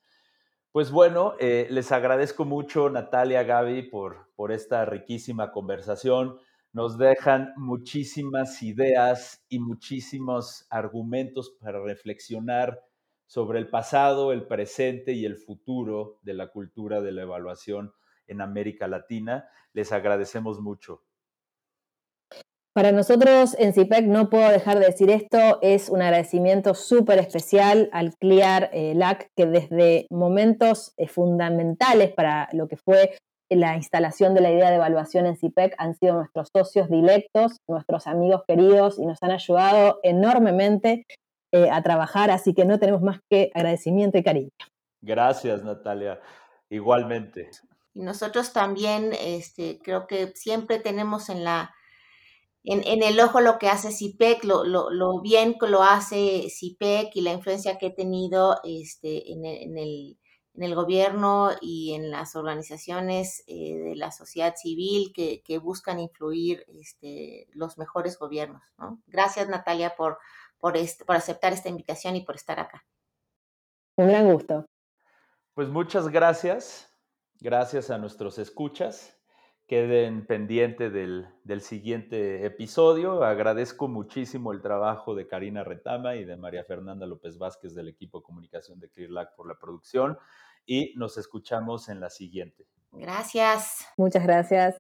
Pues 0.75 0.91
bueno, 0.91 1.35
eh, 1.39 1.69
les 1.71 1.93
agradezco 1.93 2.45
mucho, 2.45 2.91
Natalia, 2.91 3.45
Gaby, 3.45 3.83
por, 3.83 4.27
por 4.35 4.51
esta 4.51 4.85
riquísima 4.85 5.53
conversación. 5.53 6.41
Nos 6.73 6.99
dejan 6.99 7.53
muchísimas 7.57 8.61
ideas 8.61 9.45
y 9.49 9.61
muchísimos 9.61 10.67
argumentos 10.71 11.51
para 11.61 11.81
reflexionar 11.81 12.83
sobre 13.25 13.61
el 13.61 13.69
pasado, 13.69 14.33
el 14.33 14.49
presente 14.49 15.13
y 15.13 15.25
el 15.25 15.37
futuro 15.37 16.19
de 16.23 16.35
la 16.35 16.49
cultura 16.49 17.01
de 17.01 17.13
la 17.13 17.23
evaluación 17.23 17.93
en 18.27 18.41
América 18.41 18.89
Latina. 18.89 19.49
Les 19.75 19.93
agradecemos 19.93 20.61
mucho. 20.61 21.05
Para 22.75 22.91
nosotros 22.91 23.55
en 23.61 23.73
CIPEC 23.73 24.07
no 24.07 24.29
puedo 24.29 24.51
dejar 24.51 24.81
de 24.81 24.87
decir 24.87 25.09
esto, 25.09 25.61
es 25.63 25.89
un 25.89 26.03
agradecimiento 26.03 26.75
súper 26.75 27.21
especial 27.21 27.89
al 27.93 28.17
CLIAR 28.17 28.69
eh, 28.73 28.95
LAC 28.97 29.31
que 29.37 29.47
desde 29.47 30.09
momentos 30.11 30.93
eh, 30.97 31.07
fundamentales 31.07 32.13
para 32.13 32.49
lo 32.53 32.67
que 32.67 32.77
fue 32.77 33.17
la 33.49 33.77
instalación 33.77 34.35
de 34.35 34.41
la 34.41 34.51
idea 34.51 34.71
de 34.71 34.77
evaluación 34.77 35.27
en 35.27 35.37
CIPEC 35.37 35.77
han 35.79 35.95
sido 35.95 36.15
nuestros 36.15 36.49
socios 36.53 36.91
directos, 36.91 37.59
nuestros 37.69 38.09
amigos 38.09 38.43
queridos 38.49 38.99
y 38.99 39.07
nos 39.07 39.23
han 39.23 39.31
ayudado 39.31 40.01
enormemente 40.03 41.07
eh, 41.53 41.71
a 41.71 41.81
trabajar, 41.81 42.33
así 42.33 42.55
que 42.55 42.65
no 42.65 42.81
tenemos 42.81 43.03
más 43.03 43.21
que 43.31 43.53
agradecimiento 43.55 44.19
y 44.19 44.25
cariño. 44.25 44.51
Gracias, 45.01 45.63
Natalia. 45.63 46.21
Igualmente. 46.69 47.51
Y 47.93 48.03
nosotros 48.03 48.53
también, 48.53 49.13
este, 49.21 49.79
creo 49.79 50.09
que 50.09 50.33
siempre 50.35 50.81
tenemos 50.81 51.29
en 51.29 51.45
la 51.45 51.73
en, 52.67 53.03
el 53.03 53.21
ojo 53.21 53.41
lo 53.43 53.59
que 53.59 53.69
hace 53.69 53.93
CIPEC, 53.93 54.45
lo, 54.45 54.65
lo, 54.65 55.21
bien 55.21 55.59
que 55.59 55.67
lo 55.67 55.83
hace 55.83 56.49
CIPEC 56.49 57.15
y 57.15 57.21
la 57.21 57.33
influencia 57.33 57.77
que 57.77 57.89
he 57.89 57.91
tenido 57.91 58.59
este, 58.65 59.33
en, 59.33 59.45
el, 59.45 60.19
en, 60.55 60.63
el, 60.63 60.75
gobierno 60.75 61.51
y 61.61 61.93
en 61.93 62.11
las 62.11 62.37
organizaciones 62.37 63.45
eh, 63.47 63.77
de 63.77 63.97
la 63.97 64.11
sociedad 64.11 64.55
civil 64.57 65.13
que, 65.15 65.59
buscan 65.59 66.01
influir 66.01 66.65
este, 66.81 67.49
los 67.53 67.77
mejores 67.77 68.19
gobiernos. 68.19 68.63
Gracias 69.09 69.47
Natalia 69.49 69.95
por, 69.95 70.19
por, 70.59 70.79
este, 70.79 71.05
por 71.05 71.17
aceptar 71.17 71.53
esta 71.53 71.69
invitación 71.69 72.17
y 72.17 72.25
por 72.25 72.35
estar 72.35 72.59
acá. 72.59 72.87
Un 73.97 74.09
gran 74.09 74.33
gusto. 74.33 74.65
Pues 75.53 75.69
muchas 75.69 76.09
gracias. 76.09 76.91
Gracias 77.41 77.91
a 77.91 77.99
nuestros 77.99 78.39
escuchas 78.39 79.14
queden 79.67 80.27
pendiente 80.27 80.91
del, 80.91 81.27
siguiente 81.61 82.45
episodio. 82.45 83.25
Agradezco 83.25 83.89
muchísimo 83.89 84.53
el 84.53 84.61
trabajo 84.61 85.15
de 85.15 85.27
Karina 85.27 85.65
Retama 85.65 86.17
y 86.17 86.25
de 86.25 86.37
María 86.37 86.65
Fernanda 86.65 87.07
López 87.07 87.39
Vázquez 87.39 87.75
del 87.75 87.89
equipo 87.89 88.19
de 88.19 88.25
comunicación 88.25 88.79
de 88.81 88.91
ClearLac 88.91 89.35
por 89.35 89.49
la 89.49 89.59
producción 89.59 90.19
y 90.67 90.93
nos 90.97 91.17
escuchamos 91.19 91.89
en 91.89 92.01
la 92.01 92.11
siguiente. 92.11 92.67
Gracias. 92.93 93.87
Muchas 93.97 94.23
gracias. 94.25 94.77